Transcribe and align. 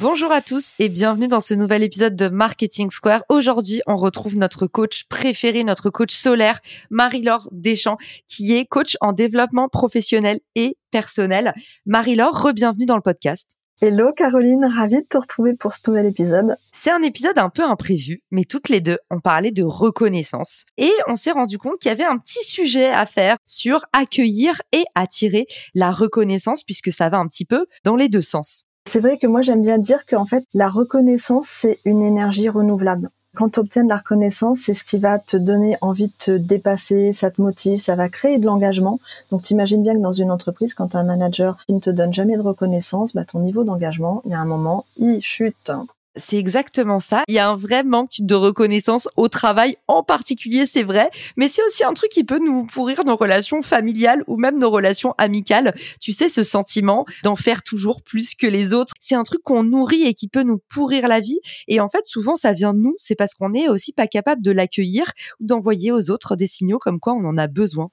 Bonjour 0.00 0.32
à 0.32 0.40
tous 0.40 0.72
et 0.78 0.88
bienvenue 0.88 1.28
dans 1.28 1.42
ce 1.42 1.52
nouvel 1.52 1.82
épisode 1.82 2.16
de 2.16 2.28
Marketing 2.28 2.88
Square. 2.88 3.22
Aujourd'hui, 3.28 3.82
on 3.86 3.96
retrouve 3.96 4.34
notre 4.34 4.66
coach 4.66 5.04
préféré, 5.10 5.62
notre 5.62 5.90
coach 5.90 6.14
solaire, 6.14 6.60
Marie-Laure 6.88 7.50
Deschamps, 7.52 7.98
qui 8.26 8.54
est 8.56 8.64
coach 8.64 8.96
en 9.02 9.12
développement 9.12 9.68
professionnel 9.68 10.40
et 10.54 10.78
personnel. 10.90 11.52
Marie-Laure, 11.84 12.32
re-bienvenue 12.32 12.86
dans 12.86 12.96
le 12.96 13.02
podcast. 13.02 13.58
Hello 13.82 14.14
Caroline, 14.14 14.64
ravie 14.64 15.02
de 15.02 15.06
te 15.06 15.18
retrouver 15.18 15.52
pour 15.52 15.74
ce 15.74 15.80
nouvel 15.86 16.06
épisode. 16.06 16.56
C'est 16.72 16.90
un 16.90 17.02
épisode 17.02 17.36
un 17.36 17.50
peu 17.50 17.62
imprévu, 17.62 18.22
mais 18.30 18.44
toutes 18.44 18.70
les 18.70 18.80
deux, 18.80 18.96
on 19.10 19.20
parlait 19.20 19.52
de 19.52 19.62
reconnaissance. 19.62 20.64
Et 20.78 20.92
on 21.08 21.16
s'est 21.16 21.32
rendu 21.32 21.58
compte 21.58 21.78
qu'il 21.78 21.90
y 21.90 21.92
avait 21.92 22.04
un 22.04 22.16
petit 22.16 22.42
sujet 22.42 22.88
à 22.88 23.04
faire 23.04 23.36
sur 23.44 23.84
accueillir 23.92 24.62
et 24.72 24.84
attirer 24.94 25.46
la 25.74 25.90
reconnaissance, 25.90 26.62
puisque 26.62 26.90
ça 26.90 27.10
va 27.10 27.18
un 27.18 27.26
petit 27.26 27.44
peu 27.44 27.66
dans 27.84 27.96
les 27.96 28.08
deux 28.08 28.22
sens. 28.22 28.64
C'est 28.92 28.98
vrai 28.98 29.18
que 29.18 29.28
moi 29.28 29.40
j'aime 29.40 29.62
bien 29.62 29.78
dire 29.78 30.04
qu'en 30.04 30.24
fait 30.24 30.42
la 30.52 30.68
reconnaissance 30.68 31.46
c'est 31.46 31.78
une 31.84 32.02
énergie 32.02 32.48
renouvelable. 32.48 33.10
Quand 33.36 33.50
tu 33.50 33.60
obtiens 33.60 33.84
de 33.84 33.88
la 33.88 33.98
reconnaissance, 33.98 34.62
c'est 34.62 34.74
ce 34.74 34.82
qui 34.82 34.98
va 34.98 35.20
te 35.20 35.36
donner 35.36 35.76
envie 35.80 36.08
de 36.08 36.12
te 36.18 36.32
dépasser, 36.32 37.12
ça 37.12 37.30
te 37.30 37.40
motive, 37.40 37.78
ça 37.78 37.94
va 37.94 38.08
créer 38.08 38.38
de 38.38 38.46
l'engagement. 38.46 38.98
Donc 39.30 39.44
t'imagines 39.44 39.84
bien 39.84 39.94
que 39.94 40.00
dans 40.00 40.10
une 40.10 40.32
entreprise, 40.32 40.74
quand 40.74 40.96
un 40.96 41.04
manager 41.04 41.56
qui 41.68 41.74
ne 41.74 41.78
te 41.78 41.90
donne 41.90 42.12
jamais 42.12 42.36
de 42.36 42.42
reconnaissance, 42.42 43.14
bah, 43.14 43.24
ton 43.24 43.38
niveau 43.38 43.62
d'engagement, 43.62 44.22
il 44.24 44.32
y 44.32 44.34
a 44.34 44.40
un 44.40 44.44
moment, 44.44 44.84
il 44.96 45.22
chute. 45.22 45.70
C'est 46.16 46.38
exactement 46.38 46.98
ça. 46.98 47.22
Il 47.28 47.34
y 47.34 47.38
a 47.38 47.48
un 47.48 47.56
vrai 47.56 47.84
manque 47.84 48.16
de 48.18 48.34
reconnaissance 48.34 49.08
au 49.16 49.28
travail 49.28 49.76
en 49.86 50.02
particulier, 50.02 50.66
c'est 50.66 50.82
vrai. 50.82 51.08
Mais 51.36 51.46
c'est 51.46 51.64
aussi 51.64 51.84
un 51.84 51.92
truc 51.92 52.10
qui 52.10 52.24
peut 52.24 52.40
nous 52.40 52.66
pourrir 52.66 53.04
nos 53.04 53.14
relations 53.14 53.62
familiales 53.62 54.24
ou 54.26 54.36
même 54.36 54.58
nos 54.58 54.70
relations 54.70 55.14
amicales. 55.18 55.72
Tu 56.00 56.12
sais, 56.12 56.28
ce 56.28 56.42
sentiment 56.42 57.04
d'en 57.22 57.36
faire 57.36 57.62
toujours 57.62 58.02
plus 58.02 58.34
que 58.34 58.48
les 58.48 58.74
autres. 58.74 58.92
C'est 58.98 59.14
un 59.14 59.22
truc 59.22 59.42
qu'on 59.44 59.62
nourrit 59.62 60.02
et 60.02 60.14
qui 60.14 60.26
peut 60.26 60.42
nous 60.42 60.58
pourrir 60.68 61.06
la 61.06 61.20
vie. 61.20 61.38
Et 61.68 61.78
en 61.78 61.88
fait, 61.88 62.04
souvent, 62.04 62.34
ça 62.34 62.52
vient 62.52 62.74
de 62.74 62.80
nous. 62.80 62.94
C'est 62.98 63.14
parce 63.14 63.34
qu'on 63.34 63.54
est 63.54 63.68
aussi 63.68 63.92
pas 63.92 64.08
capable 64.08 64.42
de 64.42 64.50
l'accueillir 64.50 65.12
ou 65.38 65.46
d'envoyer 65.46 65.92
aux 65.92 66.10
autres 66.10 66.34
des 66.34 66.48
signaux 66.48 66.80
comme 66.80 66.98
quoi 66.98 67.12
on 67.12 67.24
en 67.24 67.38
a 67.38 67.46
besoin. 67.46 67.90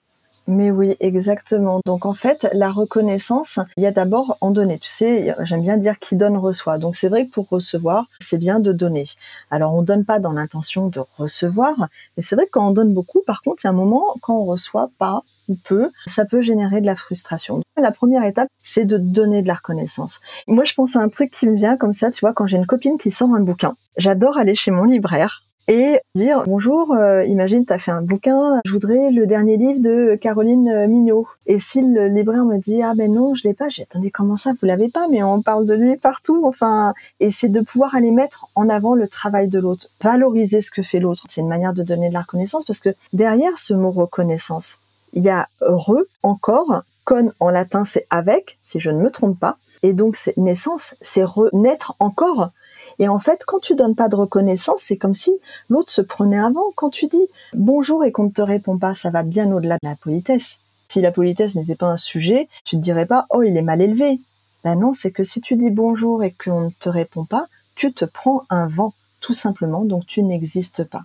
Mais 0.47 0.71
oui, 0.71 0.95
exactement. 1.01 1.81
Donc 1.85 2.05
en 2.05 2.13
fait, 2.13 2.47
la 2.53 2.71
reconnaissance, 2.71 3.59
il 3.75 3.83
y 3.83 3.85
a 3.85 3.91
d'abord 3.91 4.37
en 4.39 4.49
donner. 4.51 4.79
Tu 4.79 4.87
sais, 4.87 5.35
j'aime 5.41 5.61
bien 5.61 5.75
dire 5.75 5.99
qui 5.99 6.15
donne 6.15 6.37
reçoit. 6.37 6.77
Donc 6.77 6.95
c'est 6.95 7.09
vrai 7.09 7.25
que 7.25 7.31
pour 7.31 7.49
recevoir, 7.49 8.05
c'est 8.19 8.37
bien 8.37 8.61
de 8.61 8.71
donner. 8.71 9.05
Alors 9.51 9.75
on 9.75 9.81
donne 9.81 10.05
pas 10.05 10.19
dans 10.19 10.31
l'intention 10.31 10.87
de 10.87 11.01
recevoir, 11.17 11.75
mais 12.15 12.23
c'est 12.23 12.35
vrai 12.35 12.45
que 12.45 12.51
quand 12.51 12.65
on 12.65 12.71
donne 12.71 12.93
beaucoup, 12.93 13.21
par 13.27 13.41
contre, 13.41 13.63
il 13.63 13.67
y 13.67 13.69
a 13.69 13.71
un 13.71 13.73
moment 13.73 14.15
quand 14.21 14.37
on 14.37 14.45
reçoit 14.45 14.89
pas 14.97 15.23
ou 15.49 15.55
peu, 15.55 15.91
ça 16.05 16.25
peut 16.25 16.41
générer 16.41 16.79
de 16.81 16.85
la 16.85 16.95
frustration. 16.95 17.61
La 17.77 17.91
première 17.91 18.23
étape, 18.23 18.49
c'est 18.63 18.85
de 18.85 18.97
donner 18.97 19.41
de 19.41 19.47
la 19.47 19.55
reconnaissance. 19.55 20.21
Moi, 20.47 20.63
je 20.65 20.73
pense 20.73 20.95
à 20.95 20.99
un 20.99 21.09
truc 21.09 21.31
qui 21.31 21.47
me 21.47 21.55
vient 21.55 21.77
comme 21.77 21.93
ça, 21.93 22.11
tu 22.11 22.21
vois, 22.21 22.33
quand 22.33 22.47
j'ai 22.47 22.57
une 22.57 22.65
copine 22.65 22.97
qui 22.97 23.11
sort 23.11 23.33
un 23.33 23.39
bouquin. 23.39 23.75
J'adore 23.97 24.37
aller 24.37 24.55
chez 24.55 24.71
mon 24.71 24.83
libraire 24.83 25.43
et 25.67 25.99
dire 26.15 26.43
bonjour, 26.45 26.93
euh, 26.93 27.25
imagine 27.25 27.65
tu 27.65 27.73
as 27.73 27.79
fait 27.79 27.91
un 27.91 28.01
bouquin, 28.01 28.61
je 28.65 28.71
voudrais 28.71 29.11
le 29.11 29.27
dernier 29.27 29.57
livre 29.57 29.81
de 29.81 30.15
Caroline 30.15 30.69
euh, 30.69 30.87
Mignot. 30.87 31.27
Et 31.45 31.59
si 31.59 31.81
le 31.81 32.07
libraire 32.07 32.45
me 32.45 32.57
dit 32.57 32.81
ah 32.81 32.93
ben 32.95 33.13
non, 33.13 33.33
je 33.33 33.45
l'ai 33.45 33.53
pas, 33.53 33.67
j'ai 33.67 33.83
attendez 33.83 34.09
comment 34.09 34.37
ça 34.37 34.51
vous 34.51 34.65
l'avez 34.65 34.89
pas? 34.89 35.07
Mais 35.09 35.23
on 35.23 35.41
parle 35.41 35.65
de 35.65 35.73
lui 35.73 35.97
partout 35.97 36.41
enfin 36.45 36.93
et 37.19 37.29
c'est 37.29 37.49
de 37.49 37.59
pouvoir 37.59 37.95
aller 37.95 38.11
mettre 38.11 38.47
en 38.55 38.69
avant 38.69 38.95
le 38.95 39.07
travail 39.07 39.49
de 39.49 39.59
l'autre, 39.59 39.89
valoriser 40.01 40.61
ce 40.61 40.71
que 40.71 40.83
fait 40.83 40.99
l'autre. 40.99 41.23
C'est 41.27 41.41
une 41.41 41.49
manière 41.49 41.73
de 41.73 41.83
donner 41.83 42.07
de 42.07 42.13
la 42.13 42.21
reconnaissance 42.21 42.65
parce 42.65 42.79
que 42.79 42.95
derrière 43.11 43.57
ce 43.57 43.73
mot 43.73 43.91
reconnaissance, 43.91 44.79
il 45.13 45.23
y 45.23 45.29
a 45.29 45.49
re 45.59 46.03
encore, 46.23 46.83
con 47.03 47.31
en 47.41 47.49
latin 47.49 47.83
c'est 47.83 48.07
avec 48.09 48.57
si 48.61 48.79
je 48.79 48.89
ne 48.89 48.99
me 48.99 49.09
trompe 49.09 49.37
pas 49.37 49.57
et 49.83 49.93
donc 49.93 50.15
c'est 50.15 50.37
naissance, 50.37 50.95
c'est 51.01 51.23
renaître 51.23 51.95
encore 51.99 52.51
et 52.99 53.07
en 53.07 53.19
fait, 53.19 53.43
quand 53.45 53.59
tu 53.59 53.75
donnes 53.75 53.95
pas 53.95 54.09
de 54.09 54.15
reconnaissance, 54.15 54.81
c'est 54.81 54.97
comme 54.97 55.13
si 55.13 55.31
l'autre 55.69 55.91
se 55.91 56.01
prenait 56.01 56.39
avant. 56.39 56.71
Quand 56.75 56.89
tu 56.89 57.07
dis 57.07 57.27
bonjour 57.53 58.03
et 58.03 58.11
qu'on 58.11 58.25
ne 58.25 58.31
te 58.31 58.41
répond 58.41 58.77
pas, 58.77 58.95
ça 58.95 59.09
va 59.09 59.23
bien 59.23 59.51
au-delà 59.51 59.75
de 59.75 59.87
la 59.87 59.95
politesse. 59.95 60.59
Si 60.87 61.01
la 61.01 61.11
politesse 61.11 61.55
n'était 61.55 61.75
pas 61.75 61.91
un 61.91 61.97
sujet, 61.97 62.47
tu 62.63 62.75
te 62.75 62.81
dirais 62.81 63.05
pas 63.05 63.27
oh 63.29 63.43
il 63.43 63.55
est 63.57 63.61
mal 63.61 63.81
élevé. 63.81 64.19
Ben 64.63 64.75
non, 64.75 64.93
c'est 64.93 65.11
que 65.11 65.23
si 65.23 65.41
tu 65.41 65.55
dis 65.55 65.69
bonjour 65.69 66.23
et 66.23 66.31
qu'on 66.31 66.61
ne 66.61 66.69
te 66.79 66.89
répond 66.89 67.25
pas, 67.25 67.47
tu 67.75 67.93
te 67.93 68.05
prends 68.05 68.43
un 68.49 68.67
vent, 68.67 68.93
tout 69.21 69.33
simplement, 69.33 69.85
donc 69.85 70.07
tu 70.07 70.23
n'existes 70.23 70.83
pas. 70.83 71.03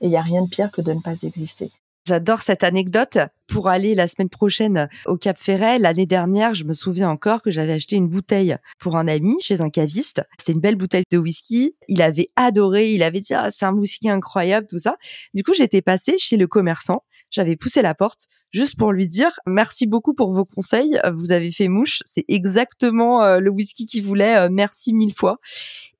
Et 0.00 0.06
il 0.06 0.10
n'y 0.10 0.16
a 0.16 0.22
rien 0.22 0.42
de 0.42 0.48
pire 0.48 0.70
que 0.70 0.82
de 0.82 0.92
ne 0.92 1.00
pas 1.00 1.22
exister. 1.22 1.72
J'adore 2.10 2.42
cette 2.42 2.64
anecdote. 2.64 3.18
Pour 3.46 3.68
aller 3.68 3.94
la 3.94 4.08
semaine 4.08 4.28
prochaine 4.28 4.88
au 5.06 5.16
Cap 5.16 5.38
Ferret, 5.38 5.78
l'année 5.78 6.06
dernière, 6.06 6.54
je 6.54 6.64
me 6.64 6.72
souviens 6.72 7.08
encore 7.08 7.40
que 7.40 7.52
j'avais 7.52 7.74
acheté 7.74 7.94
une 7.94 8.08
bouteille 8.08 8.56
pour 8.80 8.96
un 8.96 9.06
ami 9.06 9.36
chez 9.40 9.60
un 9.60 9.70
caviste. 9.70 10.20
C'était 10.36 10.54
une 10.54 10.60
belle 10.60 10.74
bouteille 10.74 11.04
de 11.08 11.18
whisky. 11.18 11.76
Il 11.86 12.02
avait 12.02 12.30
adoré. 12.34 12.90
Il 12.90 13.04
avait 13.04 13.20
dit, 13.20 13.32
ah, 13.32 13.48
c'est 13.50 13.64
un 13.64 13.74
whisky 13.74 14.08
incroyable, 14.08 14.66
tout 14.68 14.80
ça. 14.80 14.96
Du 15.34 15.44
coup, 15.44 15.54
j'étais 15.54 15.82
passée 15.82 16.16
chez 16.18 16.36
le 16.36 16.48
commerçant. 16.48 17.04
J'avais 17.30 17.56
poussé 17.56 17.82
la 17.82 17.94
porte 17.94 18.26
juste 18.52 18.76
pour 18.76 18.92
lui 18.92 19.06
dire 19.06 19.30
merci 19.46 19.86
beaucoup 19.86 20.14
pour 20.14 20.32
vos 20.32 20.44
conseils. 20.44 20.98
Vous 21.14 21.32
avez 21.32 21.50
fait 21.50 21.68
mouche. 21.68 22.02
C'est 22.04 22.24
exactement 22.28 23.22
euh, 23.22 23.38
le 23.38 23.50
whisky 23.50 23.86
qu'il 23.86 24.04
voulait. 24.04 24.36
Euh, 24.36 24.48
merci 24.50 24.92
mille 24.92 25.14
fois. 25.14 25.38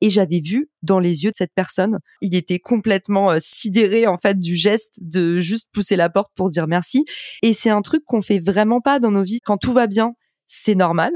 Et 0.00 0.10
j'avais 0.10 0.40
vu 0.40 0.70
dans 0.82 0.98
les 0.98 1.24
yeux 1.24 1.30
de 1.30 1.36
cette 1.36 1.52
personne, 1.54 1.98
il 2.22 2.34
était 2.34 2.58
complètement 2.58 3.32
euh, 3.32 3.36
sidéré 3.38 4.06
en 4.06 4.16
fait 4.16 4.38
du 4.38 4.56
geste 4.56 4.98
de 5.02 5.38
juste 5.38 5.68
pousser 5.72 5.96
la 5.96 6.08
porte 6.08 6.32
pour 6.34 6.48
dire 6.48 6.66
merci. 6.66 7.04
Et 7.42 7.52
c'est 7.52 7.70
un 7.70 7.82
truc 7.82 8.02
qu'on 8.06 8.22
fait 8.22 8.40
vraiment 8.40 8.80
pas 8.80 8.98
dans 8.98 9.10
nos 9.10 9.22
vies. 9.22 9.40
Quand 9.40 9.58
tout 9.58 9.72
va 9.72 9.86
bien, 9.86 10.14
c'est 10.46 10.74
normal. 10.74 11.12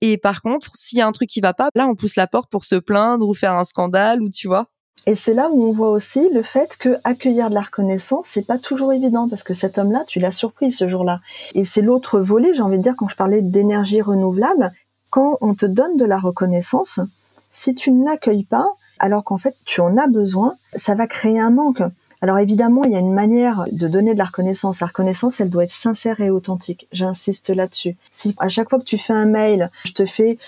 Et 0.00 0.18
par 0.18 0.40
contre, 0.40 0.70
s'il 0.74 0.98
y 0.98 1.00
a 1.00 1.06
un 1.06 1.12
truc 1.12 1.28
qui 1.28 1.40
va 1.40 1.54
pas, 1.54 1.68
là, 1.74 1.86
on 1.88 1.94
pousse 1.94 2.16
la 2.16 2.26
porte 2.26 2.50
pour 2.50 2.64
se 2.64 2.76
plaindre 2.76 3.28
ou 3.28 3.34
faire 3.34 3.52
un 3.52 3.64
scandale 3.64 4.22
ou 4.22 4.30
tu 4.30 4.48
vois. 4.48 4.68
Et 5.06 5.14
c'est 5.16 5.34
là 5.34 5.50
où 5.50 5.64
on 5.64 5.72
voit 5.72 5.90
aussi 5.90 6.28
le 6.30 6.42
fait 6.42 6.76
que 6.76 6.98
accueillir 7.02 7.50
de 7.50 7.54
la 7.54 7.62
reconnaissance, 7.62 8.26
c'est 8.28 8.46
pas 8.46 8.58
toujours 8.58 8.92
évident 8.92 9.28
parce 9.28 9.42
que 9.42 9.54
cet 9.54 9.78
homme-là, 9.78 10.04
tu 10.06 10.20
l'as 10.20 10.30
surpris 10.30 10.70
ce 10.70 10.88
jour-là. 10.88 11.20
Et 11.54 11.64
c'est 11.64 11.82
l'autre 11.82 12.20
volet, 12.20 12.54
j'ai 12.54 12.62
envie 12.62 12.78
de 12.78 12.82
dire, 12.82 12.94
quand 12.96 13.08
je 13.08 13.16
parlais 13.16 13.42
d'énergie 13.42 14.00
renouvelable, 14.00 14.72
quand 15.10 15.38
on 15.40 15.54
te 15.54 15.66
donne 15.66 15.96
de 15.96 16.04
la 16.04 16.18
reconnaissance, 16.18 17.00
si 17.50 17.74
tu 17.74 17.90
ne 17.90 18.04
l'accueilles 18.04 18.44
pas, 18.44 18.66
alors 19.00 19.24
qu'en 19.24 19.38
fait 19.38 19.56
tu 19.64 19.80
en 19.80 19.96
as 19.96 20.06
besoin, 20.06 20.54
ça 20.74 20.94
va 20.94 21.06
créer 21.08 21.40
un 21.40 21.50
manque. 21.50 21.82
Alors 22.22 22.38
évidemment, 22.38 22.84
il 22.84 22.92
y 22.92 22.96
a 22.96 23.00
une 23.00 23.12
manière 23.12 23.66
de 23.72 23.88
donner 23.88 24.14
de 24.14 24.18
la 24.18 24.26
reconnaissance. 24.26 24.78
La 24.78 24.86
reconnaissance, 24.86 25.40
elle 25.40 25.50
doit 25.50 25.64
être 25.64 25.72
sincère 25.72 26.20
et 26.20 26.30
authentique. 26.30 26.86
J'insiste 26.92 27.50
là-dessus. 27.50 27.96
Si 28.12 28.36
à 28.38 28.48
chaque 28.48 28.70
fois 28.70 28.78
que 28.78 28.84
tu 28.84 28.96
fais 28.96 29.12
un 29.12 29.26
mail, 29.26 29.70
je 29.84 29.92
te 29.92 30.06
fais 30.06 30.38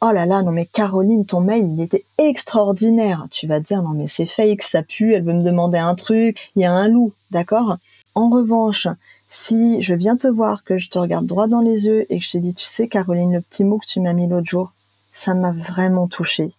Oh 0.00 0.10
là 0.12 0.26
là, 0.26 0.42
non 0.42 0.52
mais 0.52 0.66
Caroline, 0.66 1.24
ton 1.24 1.40
mail, 1.40 1.66
il 1.72 1.80
était 1.80 2.04
extraordinaire. 2.18 3.26
Tu 3.30 3.46
vas 3.46 3.60
te 3.60 3.66
dire, 3.66 3.82
non 3.82 3.90
mais 3.90 4.06
c'est 4.06 4.26
fake, 4.26 4.62
ça 4.62 4.82
pue, 4.82 5.14
elle 5.14 5.24
veut 5.24 5.32
me 5.32 5.42
demander 5.42 5.78
un 5.78 5.94
truc, 5.94 6.50
il 6.56 6.62
y 6.62 6.64
a 6.64 6.72
un 6.72 6.88
loup, 6.88 7.12
d'accord? 7.30 7.78
En 8.14 8.28
revanche, 8.28 8.86
si 9.28 9.82
je 9.82 9.94
viens 9.94 10.16
te 10.16 10.28
voir, 10.28 10.62
que 10.62 10.78
je 10.78 10.88
te 10.88 10.98
regarde 10.98 11.26
droit 11.26 11.48
dans 11.48 11.60
les 11.60 11.86
yeux 11.86 12.06
et 12.12 12.18
que 12.18 12.24
je 12.24 12.32
te 12.32 12.38
dis, 12.38 12.54
tu 12.54 12.66
sais 12.66 12.86
Caroline, 12.86 13.32
le 13.32 13.40
petit 13.40 13.64
mot 13.64 13.78
que 13.78 13.86
tu 13.86 14.00
m'as 14.00 14.12
mis 14.12 14.28
l'autre 14.28 14.46
jour, 14.46 14.72
ça 15.12 15.34
m'a 15.34 15.52
vraiment 15.52 16.06
touché. 16.06 16.52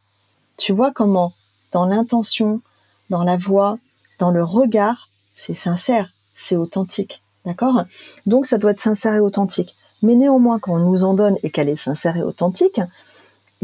Tu 0.57 0.73
vois 0.73 0.91
comment, 0.91 1.33
dans 1.71 1.85
l'intention, 1.85 2.61
dans 3.09 3.23
la 3.23 3.37
voix, 3.37 3.77
dans 4.19 4.31
le 4.31 4.43
regard, 4.43 5.09
c'est 5.35 5.53
sincère, 5.53 6.11
c'est 6.33 6.55
authentique. 6.55 7.21
D'accord? 7.45 7.83
Donc 8.25 8.47
ça 8.47 8.57
doit 8.57 8.71
être 8.71 8.79
sincère 8.79 9.13
et 9.13 9.19
authentique. 9.19 9.75
Mais 10.01 10.15
néanmoins, 10.15 10.59
quand 10.59 10.73
on 10.73 10.79
nous 10.79 11.03
en 11.03 11.13
donne 11.13 11.37
et 11.43 11.49
qu'elle 11.49 11.69
est 11.69 11.75
sincère 11.75 12.17
et 12.17 12.23
authentique, 12.23 12.81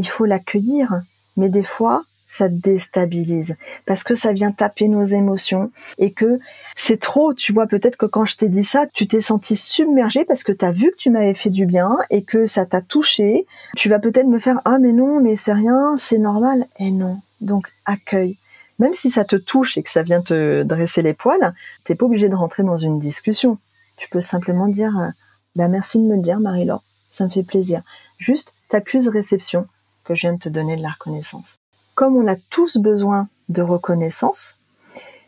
il 0.02 0.08
faut 0.08 0.24
l'accueillir. 0.24 1.02
Mais 1.36 1.48
des 1.48 1.62
fois, 1.62 2.04
ça 2.26 2.48
déstabilise 2.48 3.56
parce 3.86 4.02
que 4.02 4.16
ça 4.16 4.32
vient 4.32 4.50
taper 4.50 4.88
nos 4.88 5.04
émotions 5.04 5.70
et 5.98 6.12
que 6.12 6.40
c'est 6.74 6.98
trop. 6.98 7.34
Tu 7.34 7.52
vois, 7.52 7.68
peut-être 7.68 7.96
que 7.96 8.06
quand 8.06 8.24
je 8.24 8.36
t'ai 8.36 8.48
dit 8.48 8.64
ça, 8.64 8.86
tu 8.92 9.06
t'es 9.06 9.20
senti 9.20 9.54
submergé 9.54 10.24
parce 10.24 10.42
que 10.42 10.50
tu 10.50 10.64
as 10.64 10.72
vu 10.72 10.90
que 10.90 10.96
tu 10.96 11.10
m'avais 11.10 11.34
fait 11.34 11.50
du 11.50 11.66
bien 11.66 11.98
et 12.10 12.24
que 12.24 12.44
ça 12.44 12.66
t'a 12.66 12.82
touché. 12.82 13.46
Tu 13.76 13.88
vas 13.88 14.00
peut-être 14.00 14.26
me 14.26 14.40
faire 14.40 14.60
ah 14.64 14.78
mais 14.80 14.92
non, 14.92 15.20
mais 15.20 15.36
c'est 15.36 15.52
rien, 15.52 15.96
c'est 15.96 16.18
normal. 16.18 16.66
Et 16.80 16.90
non. 16.90 17.20
Donc 17.40 17.68
accueille. 17.84 18.38
Même 18.80 18.94
si 18.94 19.10
ça 19.10 19.24
te 19.24 19.36
touche 19.36 19.78
et 19.78 19.84
que 19.84 19.90
ça 19.90 20.02
vient 20.02 20.22
te 20.22 20.64
dresser 20.64 21.02
les 21.02 21.14
poils, 21.14 21.54
t'es 21.84 21.94
pas 21.94 22.06
obligé 22.06 22.28
de 22.28 22.34
rentrer 22.34 22.64
dans 22.64 22.76
une 22.76 22.98
discussion. 22.98 23.58
Tu 23.96 24.08
peux 24.08 24.20
simplement 24.20 24.66
dire, 24.66 24.98
euh, 24.98 25.08
bah 25.54 25.68
merci 25.68 25.98
de 25.98 26.04
me 26.04 26.16
le 26.16 26.22
dire, 26.22 26.40
Marie-Laure, 26.40 26.82
ça 27.10 27.24
me 27.24 27.30
fait 27.30 27.44
plaisir. 27.44 27.82
Juste, 28.18 28.54
t'accuses 28.68 29.06
réception 29.06 29.68
que 30.04 30.14
je 30.14 30.22
viens 30.22 30.34
de 30.34 30.38
te 30.38 30.48
donner 30.48 30.76
de 30.76 30.82
la 30.82 30.90
reconnaissance. 30.90 31.58
Comme 31.94 32.16
on 32.16 32.26
a 32.26 32.36
tous 32.36 32.78
besoin 32.78 33.28
de 33.48 33.62
reconnaissance, 33.62 34.56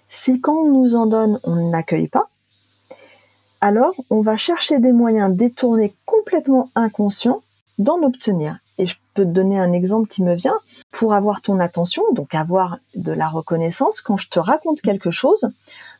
si 0.08 0.40
quand 0.40 0.54
on 0.54 0.72
nous 0.72 0.96
en 0.96 1.06
donne, 1.06 1.40
on 1.44 1.56
ne 1.56 1.70
l'accueille 1.70 2.08
pas, 2.08 2.28
alors 3.60 3.94
on 4.10 4.20
va 4.20 4.36
chercher 4.36 4.78
des 4.78 4.92
moyens 4.92 5.34
détournés 5.34 5.94
complètement 6.04 6.70
inconscients 6.74 7.42
d'en 7.78 8.02
obtenir. 8.02 8.58
Et 8.78 8.86
je 8.86 8.96
peux 9.14 9.24
te 9.24 9.28
donner 9.30 9.58
un 9.58 9.72
exemple 9.72 10.08
qui 10.08 10.22
me 10.22 10.34
vient. 10.34 10.58
Pour 10.90 11.14
avoir 11.14 11.40
ton 11.40 11.60
attention, 11.60 12.02
donc 12.12 12.34
avoir 12.34 12.78
de 12.94 13.12
la 13.12 13.28
reconnaissance, 13.28 14.00
quand 14.00 14.16
je 14.16 14.28
te 14.28 14.38
raconte 14.38 14.80
quelque 14.80 15.10
chose, 15.10 15.50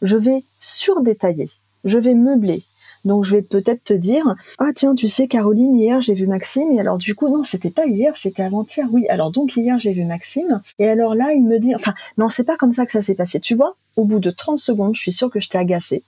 je 0.02 0.16
vais 0.16 0.44
surdétailler, 0.58 1.50
je 1.84 1.98
vais 1.98 2.14
meubler. 2.14 2.64
Donc 3.04 3.24
je 3.24 3.36
vais 3.36 3.42
peut-être 3.42 3.84
te 3.84 3.92
dire 3.92 4.34
ah 4.58 4.70
tiens 4.74 4.94
tu 4.94 5.08
sais 5.08 5.28
Caroline 5.28 5.74
hier 5.74 6.00
j'ai 6.00 6.14
vu 6.14 6.26
Maxime. 6.26 6.72
Et 6.72 6.80
alors 6.80 6.98
du 6.98 7.14
coup 7.14 7.28
non 7.28 7.42
c'était 7.42 7.70
pas 7.70 7.86
hier 7.86 8.16
c'était 8.16 8.42
avant-hier. 8.42 8.86
Oui 8.90 9.06
alors 9.08 9.30
donc 9.30 9.56
hier 9.56 9.78
j'ai 9.78 9.92
vu 9.92 10.04
Maxime. 10.04 10.62
Et 10.78 10.88
alors 10.88 11.14
là 11.14 11.32
il 11.32 11.44
me 11.44 11.58
dit 11.58 11.74
enfin 11.74 11.94
non 12.18 12.28
c'est 12.28 12.44
pas 12.44 12.56
comme 12.56 12.72
ça 12.72 12.86
que 12.86 12.92
ça 12.92 13.02
s'est 13.02 13.14
passé. 13.14 13.40
Tu 13.40 13.54
vois 13.54 13.76
au 13.96 14.04
bout 14.04 14.20
de 14.20 14.30
30 14.30 14.58
secondes 14.58 14.94
je 14.96 15.00
suis 15.00 15.12
sûre 15.12 15.30
que 15.30 15.40
je 15.40 15.48
t'ai 15.48 15.58
agacé 15.58 16.02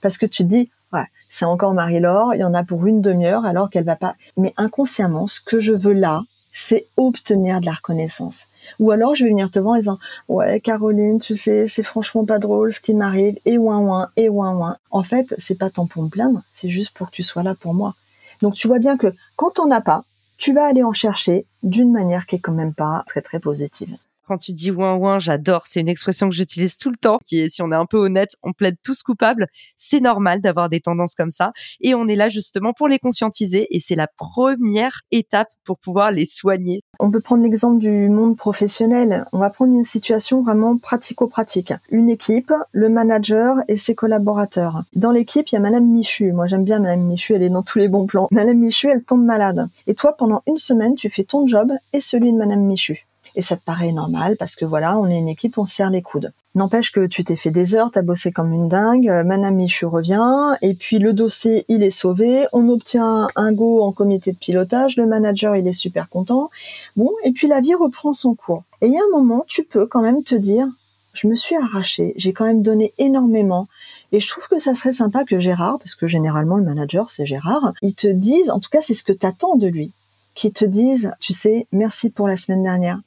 parce 0.00 0.18
que 0.18 0.26
tu 0.26 0.42
te 0.42 0.48
dis 0.48 0.70
ouais, 0.92 1.06
c'est 1.28 1.44
encore 1.44 1.74
Marie-Laure, 1.74 2.34
il 2.34 2.40
y 2.40 2.44
en 2.44 2.54
a 2.54 2.64
pour 2.64 2.86
une 2.86 3.00
demi-heure 3.00 3.44
alors 3.44 3.70
qu'elle 3.70 3.84
va 3.84 3.96
pas. 3.96 4.16
Mais 4.36 4.52
inconsciemment, 4.56 5.26
ce 5.28 5.40
que 5.40 5.60
je 5.60 5.72
veux 5.72 5.92
là, 5.92 6.24
c'est 6.52 6.86
obtenir 6.96 7.60
de 7.60 7.66
la 7.66 7.72
reconnaissance. 7.72 8.46
Ou 8.78 8.90
alors 8.90 9.14
je 9.14 9.24
vais 9.24 9.30
venir 9.30 9.50
te 9.50 9.58
voir 9.58 9.74
en 9.74 9.78
disant 9.78 9.98
ouais 10.28 10.60
Caroline, 10.60 11.20
tu 11.20 11.34
sais, 11.34 11.66
c'est 11.66 11.82
franchement 11.82 12.24
pas 12.24 12.38
drôle 12.38 12.72
ce 12.72 12.80
qui 12.80 12.94
m'arrive 12.94 13.38
et 13.44 13.58
ouin 13.58 13.78
ouin 13.78 14.10
et 14.16 14.28
ouin 14.28 14.54
ouin. 14.54 14.76
En 14.90 15.02
fait, 15.02 15.34
c'est 15.38 15.58
pas 15.58 15.70
tant 15.70 15.86
pour 15.86 16.02
me 16.02 16.08
plaindre, 16.08 16.42
c'est 16.52 16.68
juste 16.68 16.90
pour 16.90 17.10
que 17.10 17.16
tu 17.16 17.22
sois 17.22 17.42
là 17.42 17.54
pour 17.54 17.74
moi. 17.74 17.94
Donc 18.42 18.54
tu 18.54 18.68
vois 18.68 18.78
bien 18.78 18.96
que 18.96 19.12
quand 19.36 19.58
on 19.58 19.66
n'a 19.66 19.80
pas, 19.80 20.04
tu 20.38 20.54
vas 20.54 20.64
aller 20.64 20.82
en 20.82 20.92
chercher 20.92 21.44
d'une 21.62 21.92
manière 21.92 22.26
qui 22.26 22.36
est 22.36 22.40
quand 22.40 22.52
même 22.52 22.74
pas 22.74 23.04
très 23.06 23.20
très 23.20 23.40
positive 23.40 23.96
quand 24.30 24.36
tu 24.36 24.52
dis 24.52 24.70
ouin 24.70 24.94
ouin, 24.94 25.18
j'adore. 25.18 25.66
C'est 25.66 25.80
une 25.80 25.88
expression 25.88 26.28
que 26.28 26.36
j'utilise 26.36 26.76
tout 26.76 26.90
le 26.90 26.96
temps. 26.96 27.18
Qui 27.26 27.40
est, 27.40 27.48
si 27.48 27.62
on 27.62 27.72
est 27.72 27.76
un 27.76 27.84
peu 27.84 27.98
honnête, 27.98 28.36
on 28.44 28.52
plaide 28.52 28.76
tous 28.84 29.02
coupables. 29.02 29.48
C'est 29.74 29.98
normal 29.98 30.40
d'avoir 30.40 30.68
des 30.68 30.78
tendances 30.78 31.16
comme 31.16 31.30
ça. 31.30 31.52
Et 31.80 31.94
on 31.94 32.06
est 32.06 32.14
là 32.14 32.28
justement 32.28 32.72
pour 32.72 32.86
les 32.86 33.00
conscientiser. 33.00 33.66
Et 33.74 33.80
c'est 33.80 33.96
la 33.96 34.06
première 34.06 35.00
étape 35.10 35.48
pour 35.64 35.80
pouvoir 35.80 36.12
les 36.12 36.26
soigner. 36.26 36.80
On 37.00 37.10
peut 37.10 37.18
prendre 37.18 37.42
l'exemple 37.42 37.80
du 37.80 38.08
monde 38.08 38.36
professionnel. 38.36 39.24
On 39.32 39.38
va 39.38 39.50
prendre 39.50 39.74
une 39.74 39.82
situation 39.82 40.44
vraiment 40.44 40.78
pratico-pratique. 40.78 41.72
Une 41.88 42.08
équipe, 42.08 42.52
le 42.70 42.88
manager 42.88 43.56
et 43.66 43.74
ses 43.74 43.96
collaborateurs. 43.96 44.84
Dans 44.94 45.10
l'équipe, 45.10 45.48
il 45.48 45.56
y 45.56 45.58
a 45.58 45.60
Madame 45.60 45.86
Michu. 45.86 46.30
Moi, 46.30 46.46
j'aime 46.46 46.62
bien 46.62 46.78
Madame 46.78 47.02
Michu. 47.02 47.34
Elle 47.34 47.42
est 47.42 47.50
dans 47.50 47.64
tous 47.64 47.80
les 47.80 47.88
bons 47.88 48.06
plans. 48.06 48.28
Madame 48.30 48.58
Michu, 48.58 48.88
elle 48.88 49.02
tombe 49.02 49.24
malade. 49.24 49.68
Et 49.88 49.94
toi, 49.94 50.16
pendant 50.16 50.44
une 50.46 50.56
semaine, 50.56 50.94
tu 50.94 51.10
fais 51.10 51.24
ton 51.24 51.48
job 51.48 51.72
et 51.92 51.98
celui 51.98 52.32
de 52.32 52.38
Madame 52.38 52.60
Michu 52.60 53.06
et 53.36 53.42
ça 53.42 53.56
te 53.56 53.62
paraît 53.64 53.92
normal 53.92 54.36
parce 54.38 54.56
que 54.56 54.64
voilà, 54.64 54.98
on 54.98 55.06
est 55.06 55.18
une 55.18 55.28
équipe, 55.28 55.58
on 55.58 55.66
serre 55.66 55.90
les 55.90 56.02
coudes. 56.02 56.32
N'empêche 56.56 56.90
que 56.90 57.06
tu 57.06 57.22
t'es 57.22 57.36
fait 57.36 57.52
des 57.52 57.76
heures, 57.76 57.92
t'as 57.92 58.02
bossé 58.02 58.32
comme 58.32 58.52
une 58.52 58.68
dingue, 58.68 59.08
euh, 59.08 59.22
Madame 59.22 59.54
Michu 59.54 59.86
revient, 59.86 60.56
et 60.62 60.74
puis 60.74 60.98
le 60.98 61.12
dossier, 61.12 61.64
il 61.68 61.84
est 61.84 61.90
sauvé, 61.90 62.46
on 62.52 62.68
obtient 62.68 63.28
un 63.36 63.52
go 63.52 63.84
en 63.84 63.92
comité 63.92 64.32
de 64.32 64.36
pilotage, 64.36 64.96
le 64.96 65.06
manager, 65.06 65.54
il 65.54 65.68
est 65.68 65.72
super 65.72 66.08
content. 66.08 66.50
Bon, 66.96 67.10
et 67.22 67.30
puis 67.30 67.46
la 67.46 67.60
vie 67.60 67.74
reprend 67.74 68.12
son 68.12 68.34
cours. 68.34 68.64
Et 68.80 68.88
il 68.88 68.92
y 68.92 68.96
a 68.96 69.00
un 69.00 69.16
moment, 69.16 69.44
tu 69.46 69.62
peux 69.62 69.86
quand 69.86 70.02
même 70.02 70.24
te 70.24 70.34
dire, 70.34 70.66
je 71.12 71.28
me 71.28 71.36
suis 71.36 71.54
arraché, 71.54 72.14
j'ai 72.16 72.32
quand 72.32 72.46
même 72.46 72.62
donné 72.62 72.94
énormément, 72.98 73.68
et 74.10 74.18
je 74.18 74.28
trouve 74.28 74.48
que 74.48 74.58
ça 74.58 74.74
serait 74.74 74.92
sympa 74.92 75.24
que 75.24 75.38
Gérard, 75.38 75.78
parce 75.78 75.94
que 75.94 76.08
généralement 76.08 76.56
le 76.56 76.64
manager 76.64 77.12
c'est 77.12 77.26
Gérard, 77.26 77.74
il 77.80 77.94
te 77.94 78.08
dise, 78.08 78.50
en 78.50 78.58
tout 78.58 78.70
cas 78.70 78.80
c'est 78.80 78.94
ce 78.94 79.04
que 79.04 79.12
t'attends 79.12 79.54
de 79.54 79.68
lui, 79.68 79.92
qu'il 80.34 80.52
te 80.52 80.64
dise, 80.64 81.12
tu 81.20 81.32
sais, 81.32 81.68
merci 81.70 82.10
pour 82.10 82.26
la 82.26 82.36
semaine 82.36 82.62
dernière, 82.64 83.00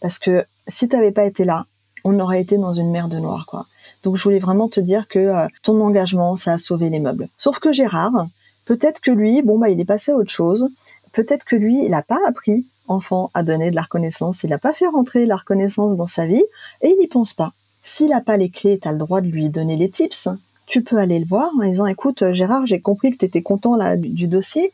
parce 0.00 0.18
que 0.18 0.44
si 0.66 0.88
tu 0.88 0.96
n'avais 0.96 1.12
pas 1.12 1.24
été 1.24 1.44
là, 1.44 1.66
on 2.04 2.18
aurait 2.20 2.40
été 2.40 2.56
dans 2.58 2.72
une 2.72 2.90
mer 2.90 3.08
de 3.08 3.18
noir, 3.18 3.46
quoi. 3.46 3.66
Donc 4.02 4.16
je 4.16 4.22
voulais 4.22 4.38
vraiment 4.38 4.68
te 4.68 4.80
dire 4.80 5.08
que 5.08 5.18
euh, 5.18 5.46
ton 5.62 5.80
engagement, 5.80 6.36
ça 6.36 6.52
a 6.52 6.58
sauvé 6.58 6.88
les 6.88 7.00
meubles. 7.00 7.28
Sauf 7.36 7.58
que 7.58 7.72
Gérard, 7.72 8.28
peut-être 8.64 9.00
que 9.00 9.10
lui, 9.10 9.42
bon 9.42 9.58
bah 9.58 9.70
il 9.70 9.80
est 9.80 9.84
passé 9.84 10.12
à 10.12 10.16
autre 10.16 10.30
chose. 10.30 10.68
Peut-être 11.12 11.44
que 11.44 11.56
lui, 11.56 11.84
il 11.84 11.90
n'a 11.90 12.02
pas 12.02 12.20
appris 12.26 12.64
enfant 12.86 13.30
à 13.34 13.42
donner 13.42 13.70
de 13.70 13.76
la 13.76 13.82
reconnaissance, 13.82 14.44
il 14.44 14.50
n'a 14.50 14.58
pas 14.58 14.72
fait 14.72 14.86
rentrer 14.86 15.26
la 15.26 15.36
reconnaissance 15.36 15.96
dans 15.96 16.06
sa 16.06 16.26
vie 16.26 16.44
et 16.80 16.88
il 16.88 16.98
n'y 16.98 17.06
pense 17.06 17.34
pas. 17.34 17.52
S'il 17.82 18.08
n'a 18.08 18.20
pas 18.20 18.36
les 18.36 18.48
clés, 18.48 18.78
tu 18.78 18.88
as 18.88 18.92
le 18.92 18.98
droit 18.98 19.20
de 19.20 19.28
lui 19.28 19.50
donner 19.50 19.76
les 19.76 19.90
tips. 19.90 20.28
Tu 20.66 20.82
peux 20.82 20.96
aller 20.96 21.18
le 21.18 21.26
voir 21.26 21.50
en 21.58 21.64
disant 21.64 21.86
écoute 21.86 22.32
Gérard, 22.32 22.66
j'ai 22.66 22.80
compris 22.80 23.10
que 23.10 23.18
tu 23.18 23.24
étais 23.24 23.42
content 23.42 23.76
là 23.76 23.96
du, 23.96 24.26
dossier, 24.26 24.72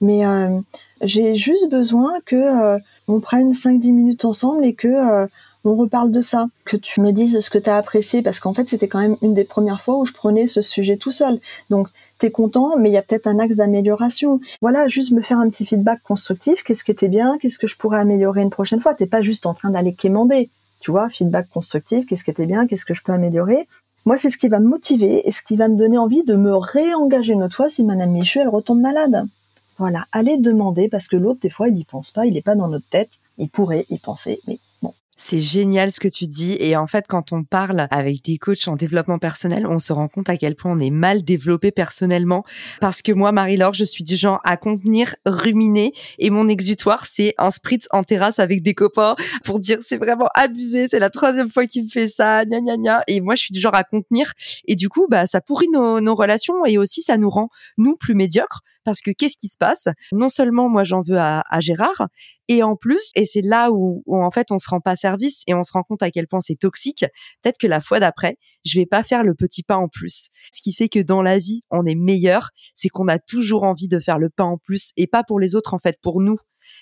mais 0.00 0.26
euh, 0.26 0.58
j'ai 1.02 1.34
juste 1.34 1.68
besoin 1.70 2.14
que 2.26 2.36
euh, 2.36 2.78
on 3.08 3.20
prenne 3.20 3.52
5-10 3.52 3.92
minutes 3.92 4.24
ensemble 4.24 4.64
et 4.64 4.74
que 4.74 4.88
euh, 4.88 5.26
on 5.64 5.74
reparle 5.76 6.10
de 6.10 6.20
ça, 6.20 6.46
que 6.64 6.76
tu 6.76 7.00
me 7.00 7.12
dises 7.12 7.38
ce 7.40 7.50
que 7.50 7.58
tu 7.58 7.70
as 7.70 7.76
apprécié, 7.76 8.22
parce 8.22 8.38
qu'en 8.38 8.52
fait 8.52 8.68
c'était 8.68 8.88
quand 8.88 9.00
même 9.00 9.16
une 9.22 9.34
des 9.34 9.44
premières 9.44 9.80
fois 9.80 9.98
où 9.98 10.04
je 10.04 10.12
prenais 10.12 10.46
ce 10.46 10.60
sujet 10.60 10.96
tout 10.96 11.10
seul. 11.10 11.40
Donc 11.70 11.88
t'es 12.18 12.30
content, 12.30 12.76
mais 12.78 12.90
il 12.90 12.92
y 12.92 12.98
a 12.98 13.02
peut-être 13.02 13.26
un 13.26 13.38
axe 13.38 13.56
d'amélioration. 13.56 14.40
Voilà, 14.60 14.88
juste 14.88 15.12
me 15.12 15.22
faire 15.22 15.38
un 15.38 15.48
petit 15.48 15.64
feedback 15.64 16.02
constructif, 16.02 16.62
qu'est-ce 16.62 16.84
qui 16.84 16.90
était 16.90 17.08
bien, 17.08 17.38
qu'est-ce 17.38 17.58
que 17.58 17.66
je 17.66 17.76
pourrais 17.76 18.00
améliorer 18.00 18.42
une 18.42 18.50
prochaine 18.50 18.80
fois? 18.80 18.94
T'es 18.94 19.06
pas 19.06 19.22
juste 19.22 19.46
en 19.46 19.54
train 19.54 19.70
d'aller 19.70 19.94
quémander, 19.94 20.50
tu 20.80 20.90
vois, 20.90 21.08
feedback 21.08 21.48
constructif, 21.48 22.06
qu'est-ce 22.06 22.24
qui 22.24 22.30
était 22.30 22.46
bien, 22.46 22.66
qu'est-ce 22.66 22.84
que 22.84 22.94
je 22.94 23.02
peux 23.02 23.12
améliorer? 23.12 23.66
Moi, 24.06 24.18
c'est 24.18 24.28
ce 24.28 24.36
qui 24.36 24.48
va 24.48 24.60
me 24.60 24.68
motiver 24.68 25.26
et 25.26 25.30
ce 25.30 25.42
qui 25.42 25.56
va 25.56 25.68
me 25.68 25.76
donner 25.76 25.96
envie 25.96 26.24
de 26.24 26.36
me 26.36 26.54
réengager 26.54 27.32
une 27.32 27.42
autre 27.42 27.56
fois 27.56 27.70
si 27.70 27.84
Madame 27.84 28.10
Michu, 28.10 28.38
elle 28.38 28.48
retombe 28.48 28.80
malade. 28.80 29.26
Voilà, 29.78 30.06
allez 30.12 30.38
demander 30.38 30.88
parce 30.88 31.08
que 31.08 31.16
l'autre, 31.16 31.40
des 31.40 31.50
fois, 31.50 31.68
il 31.68 31.74
n'y 31.74 31.84
pense 31.84 32.10
pas, 32.10 32.26
il 32.26 32.34
n'est 32.34 32.42
pas 32.42 32.54
dans 32.54 32.68
notre 32.68 32.88
tête. 32.88 33.10
Il 33.38 33.48
pourrait 33.48 33.86
y 33.90 33.98
penser, 33.98 34.40
mais 34.46 34.58
c'est 35.16 35.40
génial 35.40 35.90
ce 35.90 36.00
que 36.00 36.08
tu 36.08 36.26
dis. 36.26 36.56
Et 36.58 36.76
en 36.76 36.86
fait, 36.86 37.06
quand 37.08 37.32
on 37.32 37.44
parle 37.44 37.86
avec 37.90 38.22
des 38.22 38.38
coachs 38.38 38.68
en 38.68 38.76
développement 38.76 39.18
personnel, 39.18 39.66
on 39.66 39.78
se 39.78 39.92
rend 39.92 40.08
compte 40.08 40.28
à 40.28 40.36
quel 40.36 40.54
point 40.54 40.72
on 40.72 40.80
est 40.80 40.90
mal 40.90 41.22
développé 41.22 41.70
personnellement. 41.70 42.44
Parce 42.80 43.02
que 43.02 43.12
moi, 43.12 43.32
Marie-Laure, 43.32 43.74
je 43.74 43.84
suis 43.84 44.04
du 44.04 44.16
genre 44.16 44.40
à 44.44 44.56
contenir, 44.56 45.14
ruminer. 45.24 45.92
Et 46.18 46.30
mon 46.30 46.48
exutoire, 46.48 47.06
c'est 47.06 47.34
un 47.38 47.50
spritz 47.50 47.86
en 47.90 48.02
terrasse 48.02 48.38
avec 48.38 48.62
des 48.62 48.74
copains 48.74 49.16
pour 49.44 49.60
dire 49.60 49.78
c'est 49.80 49.98
vraiment 49.98 50.28
abusé. 50.34 50.88
C'est 50.88 50.98
la 50.98 51.10
troisième 51.10 51.50
fois 51.50 51.66
qu'il 51.66 51.84
me 51.84 51.88
fait 51.88 52.08
ça. 52.08 52.44
Gna, 52.44 52.60
gna, 52.60 52.76
gna. 52.76 53.02
Et 53.06 53.20
moi, 53.20 53.34
je 53.34 53.42
suis 53.42 53.52
du 53.52 53.60
genre 53.60 53.74
à 53.74 53.84
contenir. 53.84 54.32
Et 54.66 54.74
du 54.74 54.88
coup, 54.88 55.06
bah, 55.08 55.26
ça 55.26 55.40
pourrit 55.40 55.68
nos, 55.72 56.14
relations 56.14 56.64
et 56.64 56.78
aussi 56.78 57.02
ça 57.02 57.16
nous 57.16 57.28
rend, 57.28 57.48
nous, 57.76 57.96
plus 57.96 58.14
médiocres. 58.14 58.60
Parce 58.84 59.00
que 59.00 59.10
qu'est-ce 59.10 59.36
qui 59.36 59.48
se 59.48 59.56
passe? 59.58 59.88
Non 60.12 60.28
seulement 60.28 60.68
moi, 60.68 60.84
j'en 60.84 61.02
veux 61.02 61.18
à 61.18 61.42
Gérard, 61.60 62.08
et 62.48 62.62
en 62.62 62.76
plus, 62.76 63.10
et 63.16 63.24
c'est 63.24 63.42
là 63.42 63.70
où, 63.72 64.02
en 64.06 64.30
fait 64.30 64.48
on 64.50 64.58
se 64.58 64.68
rend 64.68 64.80
pas 64.80 64.96
service 64.96 65.42
et 65.46 65.54
on 65.54 65.62
se 65.62 65.72
rend 65.72 65.82
compte 65.82 66.02
à 66.02 66.10
quel 66.10 66.26
point 66.26 66.40
c'est 66.40 66.56
toxique, 66.56 67.04
peut-être 67.42 67.58
que 67.58 67.66
la 67.66 67.80
fois 67.80 68.00
d'après, 68.00 68.36
je 68.64 68.78
vais 68.78 68.86
pas 68.86 69.02
faire 69.02 69.24
le 69.24 69.34
petit 69.34 69.62
pas 69.62 69.76
en 69.76 69.88
plus. 69.88 70.28
Ce 70.52 70.60
qui 70.62 70.72
fait 70.72 70.88
que 70.88 71.00
dans 71.00 71.22
la 71.22 71.38
vie, 71.38 71.62
on 71.70 71.86
est 71.86 71.94
meilleur, 71.94 72.50
c'est 72.74 72.88
qu'on 72.88 73.08
a 73.08 73.18
toujours 73.18 73.64
envie 73.64 73.88
de 73.88 73.98
faire 73.98 74.18
le 74.18 74.30
pas 74.30 74.44
en 74.44 74.58
plus 74.58 74.92
et 74.96 75.06
pas 75.06 75.24
pour 75.24 75.40
les 75.40 75.54
autres 75.54 75.74
en 75.74 75.78
fait, 75.78 75.98
pour 76.02 76.20
nous 76.20 76.36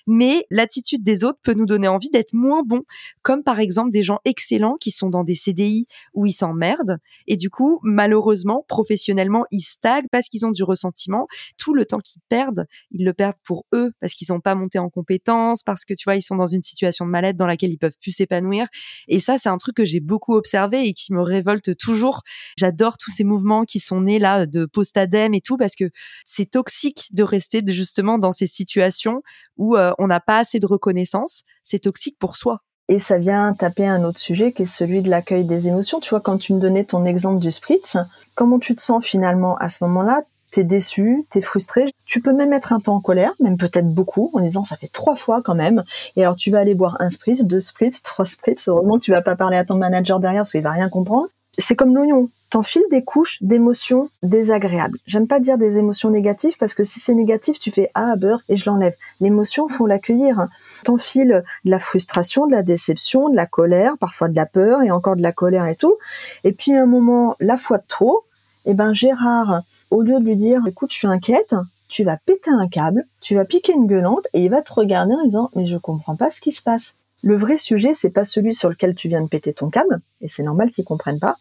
mais 0.07 0.47
l'attitude 0.51 1.03
des 1.03 1.25
autres 1.25 1.39
peut 1.43 1.55
nous 1.55 1.67
donner 1.67 1.89
envie 1.89 2.11
d'être 2.11 2.35
moins 2.35 2.63
bons, 2.65 2.83
comme 3.23 3.43
par 3.43 3.61
exemple 3.61 3.91
des 3.91 4.03
gens 4.03 4.19
excellents 4.25 4.77
qui 4.81 4.91
sont 4.91 5.11
dans 5.11 5.25
des 5.25 5.35
CDI 5.35 5.87
où 6.15 6.27
ils 6.27 6.33
s'emmerdent 6.33 6.99
et 7.27 7.37
du 7.37 7.51
coup, 7.51 7.81
malheureusement, 7.83 8.65
professionnellement, 8.69 9.45
ils 9.51 9.63
stagnent 9.63 10.09
parce 10.11 10.29
qu'ils 10.29 10.47
ont 10.47 10.51
du 10.51 10.65
ressentiment. 10.65 11.27
Tout 11.59 11.75
le 11.75 11.85
temps 11.85 11.99
qu'ils 11.99 12.23
perdent, 12.29 12.67
ils 12.91 13.05
le 13.05 13.13
perdent 13.13 13.37
pour 13.45 13.67
eux 13.75 13.93
parce 14.01 14.15
qu'ils 14.15 14.29
n'ont 14.31 14.41
pas 14.41 14.55
monté 14.55 14.79
en 14.79 14.89
compétences, 14.91 15.63
parce 15.63 15.85
que 15.85 15.95
tu 15.95 16.05
vois, 16.05 16.17
ils 16.17 16.23
sont 16.23 16.37
dans 16.37 16.47
une 16.47 16.63
situation 16.63 17.07
de 17.07 17.11
mal-être 17.11 17.37
dans 17.37 17.47
laquelle 17.47 17.71
ils 17.71 17.79
peuvent 17.79 17.97
plus 18.01 18.13
s'épanouir. 18.13 18.67
Et 19.09 19.19
ça, 19.19 19.39
c'est 19.39 19.49
un 19.49 19.59
truc 19.59 19.77
que 19.77 19.85
j'ai 19.85 20.01
beaucoup 20.01 20.35
observé 20.35 20.87
et 20.87 20.93
qui 20.93 21.13
me 21.13 21.23
révolte 21.23 21.77
toujours. 21.77 22.23
J'adore 22.57 22.99
tous 22.99 23.11
ces 23.11 23.25
mouvements 23.25 23.65
qui 23.65 23.79
sont 23.79 24.03
nés 24.03 24.19
là 24.19 24.47
de 24.47 24.67
post-ADEME 24.67 25.35
et 25.35 25.41
tout 25.41 25.57
parce 25.57 25.75
que 25.75 25.91
c'est 26.27 26.51
toxique 26.51 27.09
de 27.13 27.23
rester 27.23 27.63
justement 27.67 28.19
dans 28.19 28.33
ces 28.33 28.47
situations 28.47 29.23
où 29.63 29.77
euh, 29.77 29.93
on 29.99 30.09
n'a 30.09 30.19
pas 30.19 30.39
assez 30.39 30.59
de 30.59 30.67
reconnaissance, 30.67 31.45
c'est 31.63 31.79
toxique 31.79 32.17
pour 32.19 32.35
soi. 32.35 32.59
Et 32.89 32.99
ça 32.99 33.19
vient 33.19 33.55
taper 33.55 33.87
un 33.87 34.03
autre 34.03 34.19
sujet 34.19 34.53
qui 34.53 34.63
est 34.63 34.67
celui 34.67 35.03
de 35.03 35.09
l'accueil 35.09 35.45
des 35.45 35.69
émotions. 35.69 36.01
Tu 36.01 36.11
vois, 36.11 36.21
quand 36.21 36.37
tu 36.37 36.53
me 36.53 36.59
donnais 36.59 36.85
ton 36.85 37.05
exemple 37.05 37.39
du 37.39 37.53
spritz, 37.53 37.97
comment 38.35 38.59
tu 38.59 38.75
te 38.75 38.81
sens 38.81 39.05
finalement 39.05 39.57
à 39.59 39.69
ce 39.69 39.85
moment-là? 39.85 40.23
T'es 40.51 40.65
déçu, 40.65 41.25
t'es 41.31 41.41
frustré, 41.41 41.87
tu 42.05 42.21
peux 42.21 42.33
même 42.35 42.53
être 42.53 42.73
un 42.73 42.81
peu 42.81 42.91
en 42.91 43.01
colère, 43.01 43.33
même 43.41 43.57
peut-être 43.57 43.89
beaucoup, 43.89 44.31
en 44.35 44.41
disant 44.41 44.65
ça 44.65 44.77
fait 44.77 44.93
trois 44.93 45.17
fois 45.17 45.43
quand 45.43 45.55
même. 45.55 45.85
Et 46.17 46.23
alors 46.23 46.37
tu 46.37 46.51
vas 46.51 46.59
aller 46.59 46.75
boire 46.75 46.97
un 46.99 47.09
spritz, 47.09 47.43
deux 47.45 47.61
spritz, 47.61 48.03
trois 48.03 48.27
spritz. 48.27 48.67
Heureusement 48.69 48.99
que 48.99 49.05
tu 49.05 49.13
vas 49.13 49.23
pas 49.23 49.37
parler 49.37 49.57
à 49.57 49.65
ton 49.65 49.77
manager 49.77 50.19
derrière 50.19 50.41
parce 50.41 50.51
qu'il 50.51 50.63
va 50.63 50.73
rien 50.73 50.89
comprendre. 50.91 51.29
C'est 51.59 51.77
comme 51.77 51.95
l'oignon 51.95 52.31
t'enfiles 52.53 52.85
des 52.91 53.03
couches 53.03 53.43
d'émotions 53.43 54.11
désagréables. 54.23 54.99
J'aime 55.07 55.27
pas 55.27 55.41
dire 55.41 55.57
des 55.57 55.79
émotions 55.79 56.11
négatives 56.11 56.59
parce 56.59 56.75
que 56.75 56.83
si 56.83 57.01
c'est 57.01 57.15
négatif, 57.15 57.59
tu 57.59 57.71
fais 57.71 57.91
ah 57.95 58.15
beurre 58.17 58.43
et 58.51 58.59
je 58.59 58.69
l'enlève. 58.69 58.95
L'émotion, 59.21 59.69
faut 59.69 59.87
l'accueillir. 59.87 60.49
T'enfiles 60.85 61.45
de 61.65 61.71
la 61.71 61.79
frustration, 61.79 62.47
de 62.47 62.53
la 62.53 62.63
déception, 62.63 63.31
de 63.31 63.37
la 63.37 63.47
colère, 63.47 63.97
parfois 63.97 64.29
de 64.29 64.37
la 64.37 64.45
peur 64.45 64.83
et 64.83 64.91
encore 64.91 65.17
de 65.17 65.23
la 65.23 65.33
colère 65.33 65.67
et 65.67 65.77
tout. 65.77 65.97
Et 66.45 66.53
puis 66.53 66.75
à 66.75 66.83
un 66.83 66.87
moment, 66.87 67.37
la 67.41 67.57
fois 67.57 67.79
de 67.79 67.87
trop, 67.89 68.25
eh 68.67 68.75
ben 68.75 68.93
Gérard, 68.93 69.63
au 69.91 70.03
lieu 70.03 70.21
de 70.21 70.25
lui 70.25 70.37
dire 70.37 70.61
écoute, 70.67 70.93
je 70.93 70.99
suis 70.99 71.09
inquiète, 71.09 71.55
tu 71.89 72.05
vas 72.05 72.19
péter 72.19 72.51
un 72.51 72.69
câble, 72.69 73.07
tu 73.23 73.35
vas 73.35 73.47
piquer 73.47 73.73
une 73.73 73.87
gueulante 73.87 74.27
et 74.35 74.45
il 74.45 74.51
va 74.51 74.61
te 74.61 74.75
regarder 74.75 75.15
en 75.15 75.25
disant 75.25 75.51
mais 75.55 75.65
je 75.65 75.79
comprends 75.79 76.17
pas 76.17 76.31
ce 76.31 76.43
qui 76.43 76.53
se 76.53 76.63
passe. 76.63 76.97
Le 77.23 77.37
vrai 77.37 77.57
sujet, 77.57 77.95
c'est 77.95 78.11
pas 78.11 78.25
celui 78.25 78.53
sur 78.53 78.69
lequel 78.69 78.95
tu 78.95 79.09
viens 79.09 79.23
de 79.23 79.29
péter 79.29 79.53
ton 79.53 79.71
câble, 79.71 80.01
et 80.21 80.29
c'est 80.29 80.43
normal 80.43 80.71
qu'il 80.71 80.85
comprenne 80.85 81.19
pas 81.19 81.39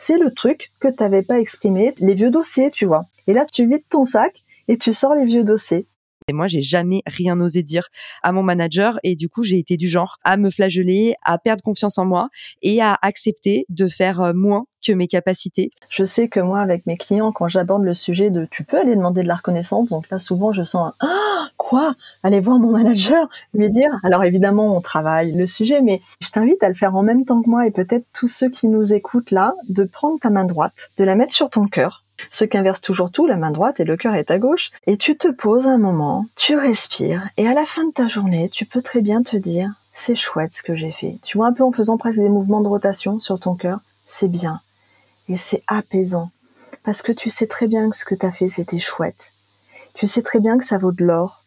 c'est 0.00 0.16
le 0.16 0.32
truc 0.32 0.70
que 0.80 0.88
tu 0.88 1.02
n'avais 1.02 1.22
pas 1.22 1.38
exprimé, 1.38 1.94
les 1.98 2.14
vieux 2.14 2.30
dossiers, 2.30 2.70
tu 2.70 2.86
vois. 2.86 3.04
Et 3.26 3.34
là, 3.34 3.44
tu 3.44 3.68
vides 3.68 3.86
ton 3.90 4.06
sac 4.06 4.42
et 4.66 4.78
tu 4.78 4.94
sors 4.94 5.14
les 5.14 5.26
vieux 5.26 5.44
dossiers. 5.44 5.86
Et 6.30 6.32
moi, 6.32 6.46
j'ai 6.46 6.62
jamais 6.62 7.02
rien 7.06 7.40
osé 7.40 7.64
dire 7.64 7.88
à 8.22 8.30
mon 8.30 8.44
manager. 8.44 8.98
Et 9.02 9.16
du 9.16 9.28
coup, 9.28 9.42
j'ai 9.42 9.58
été 9.58 9.76
du 9.76 9.88
genre 9.88 10.18
à 10.22 10.36
me 10.36 10.48
flageller, 10.48 11.14
à 11.24 11.38
perdre 11.38 11.62
confiance 11.64 11.98
en 11.98 12.04
moi 12.04 12.28
et 12.62 12.80
à 12.80 12.96
accepter 13.02 13.66
de 13.68 13.88
faire 13.88 14.20
euh, 14.20 14.32
moins 14.32 14.66
que 14.86 14.92
mes 14.92 15.08
capacités. 15.08 15.70
Je 15.88 16.04
sais 16.04 16.28
que 16.28 16.40
moi, 16.40 16.60
avec 16.60 16.86
mes 16.86 16.96
clients, 16.96 17.32
quand 17.32 17.48
j'aborde 17.48 17.82
le 17.82 17.94
sujet 17.94 18.30
de 18.30 18.46
tu 18.50 18.64
peux 18.64 18.78
aller 18.78 18.94
demander 18.94 19.22
de 19.24 19.28
la 19.28 19.34
reconnaissance, 19.34 19.90
donc 19.90 20.08
là, 20.08 20.18
souvent, 20.18 20.52
je 20.52 20.62
sens 20.62 20.92
un 21.00 21.06
ah, 21.06 21.48
quoi! 21.56 21.94
Aller 22.22 22.40
voir 22.40 22.58
mon 22.58 22.70
manager, 22.70 23.28
lui 23.52 23.70
dire. 23.70 23.90
Alors 24.04 24.22
évidemment, 24.22 24.76
on 24.76 24.80
travaille 24.80 25.32
le 25.32 25.46
sujet, 25.46 25.82
mais 25.82 26.00
je 26.20 26.30
t'invite 26.30 26.62
à 26.62 26.68
le 26.68 26.74
faire 26.74 26.94
en 26.94 27.02
même 27.02 27.24
temps 27.24 27.42
que 27.42 27.50
moi 27.50 27.66
et 27.66 27.72
peut-être 27.72 28.06
tous 28.12 28.28
ceux 28.28 28.48
qui 28.48 28.68
nous 28.68 28.94
écoutent 28.94 29.32
là, 29.32 29.54
de 29.68 29.84
prendre 29.84 30.18
ta 30.20 30.30
main 30.30 30.44
droite, 30.44 30.90
de 30.96 31.04
la 31.04 31.16
mettre 31.16 31.34
sur 31.34 31.50
ton 31.50 31.66
cœur 31.66 32.04
ce 32.28 32.44
qu'inverse 32.44 32.80
toujours 32.80 33.10
tout, 33.10 33.26
la 33.26 33.36
main 33.36 33.50
droite 33.50 33.80
et 33.80 33.84
le 33.84 33.96
cœur 33.96 34.14
est 34.14 34.30
à 34.30 34.38
gauche. 34.38 34.70
Et 34.86 34.96
tu 34.96 35.16
te 35.16 35.28
poses 35.28 35.66
un 35.66 35.78
moment, 35.78 36.26
tu 36.36 36.56
respires, 36.56 37.28
et 37.36 37.46
à 37.46 37.54
la 37.54 37.64
fin 37.64 37.84
de 37.84 37.92
ta 37.92 38.08
journée, 38.08 38.48
tu 38.50 38.66
peux 38.66 38.82
très 38.82 39.00
bien 39.00 39.22
te 39.22 39.36
dire, 39.36 39.72
c'est 39.92 40.14
chouette 40.14 40.52
ce 40.52 40.62
que 40.62 40.74
j'ai 40.74 40.90
fait. 40.90 41.18
Tu 41.22 41.38
vois, 41.38 41.48
un 41.48 41.52
peu 41.52 41.64
en 41.64 41.72
faisant 41.72 41.98
presque 41.98 42.20
des 42.20 42.28
mouvements 42.28 42.60
de 42.60 42.68
rotation 42.68 43.20
sur 43.20 43.38
ton 43.38 43.54
cœur, 43.54 43.80
c'est 44.06 44.28
bien. 44.28 44.60
Et 45.28 45.36
c'est 45.36 45.62
apaisant. 45.66 46.30
Parce 46.84 47.02
que 47.02 47.12
tu 47.12 47.30
sais 47.30 47.46
très 47.46 47.66
bien 47.66 47.90
que 47.90 47.96
ce 47.96 48.04
que 48.04 48.14
tu 48.14 48.26
as 48.26 48.32
fait, 48.32 48.48
c'était 48.48 48.78
chouette. 48.78 49.32
Tu 49.94 50.06
sais 50.06 50.22
très 50.22 50.40
bien 50.40 50.58
que 50.58 50.64
ça 50.64 50.78
vaut 50.78 50.92
de 50.92 51.04
l'or. 51.04 51.42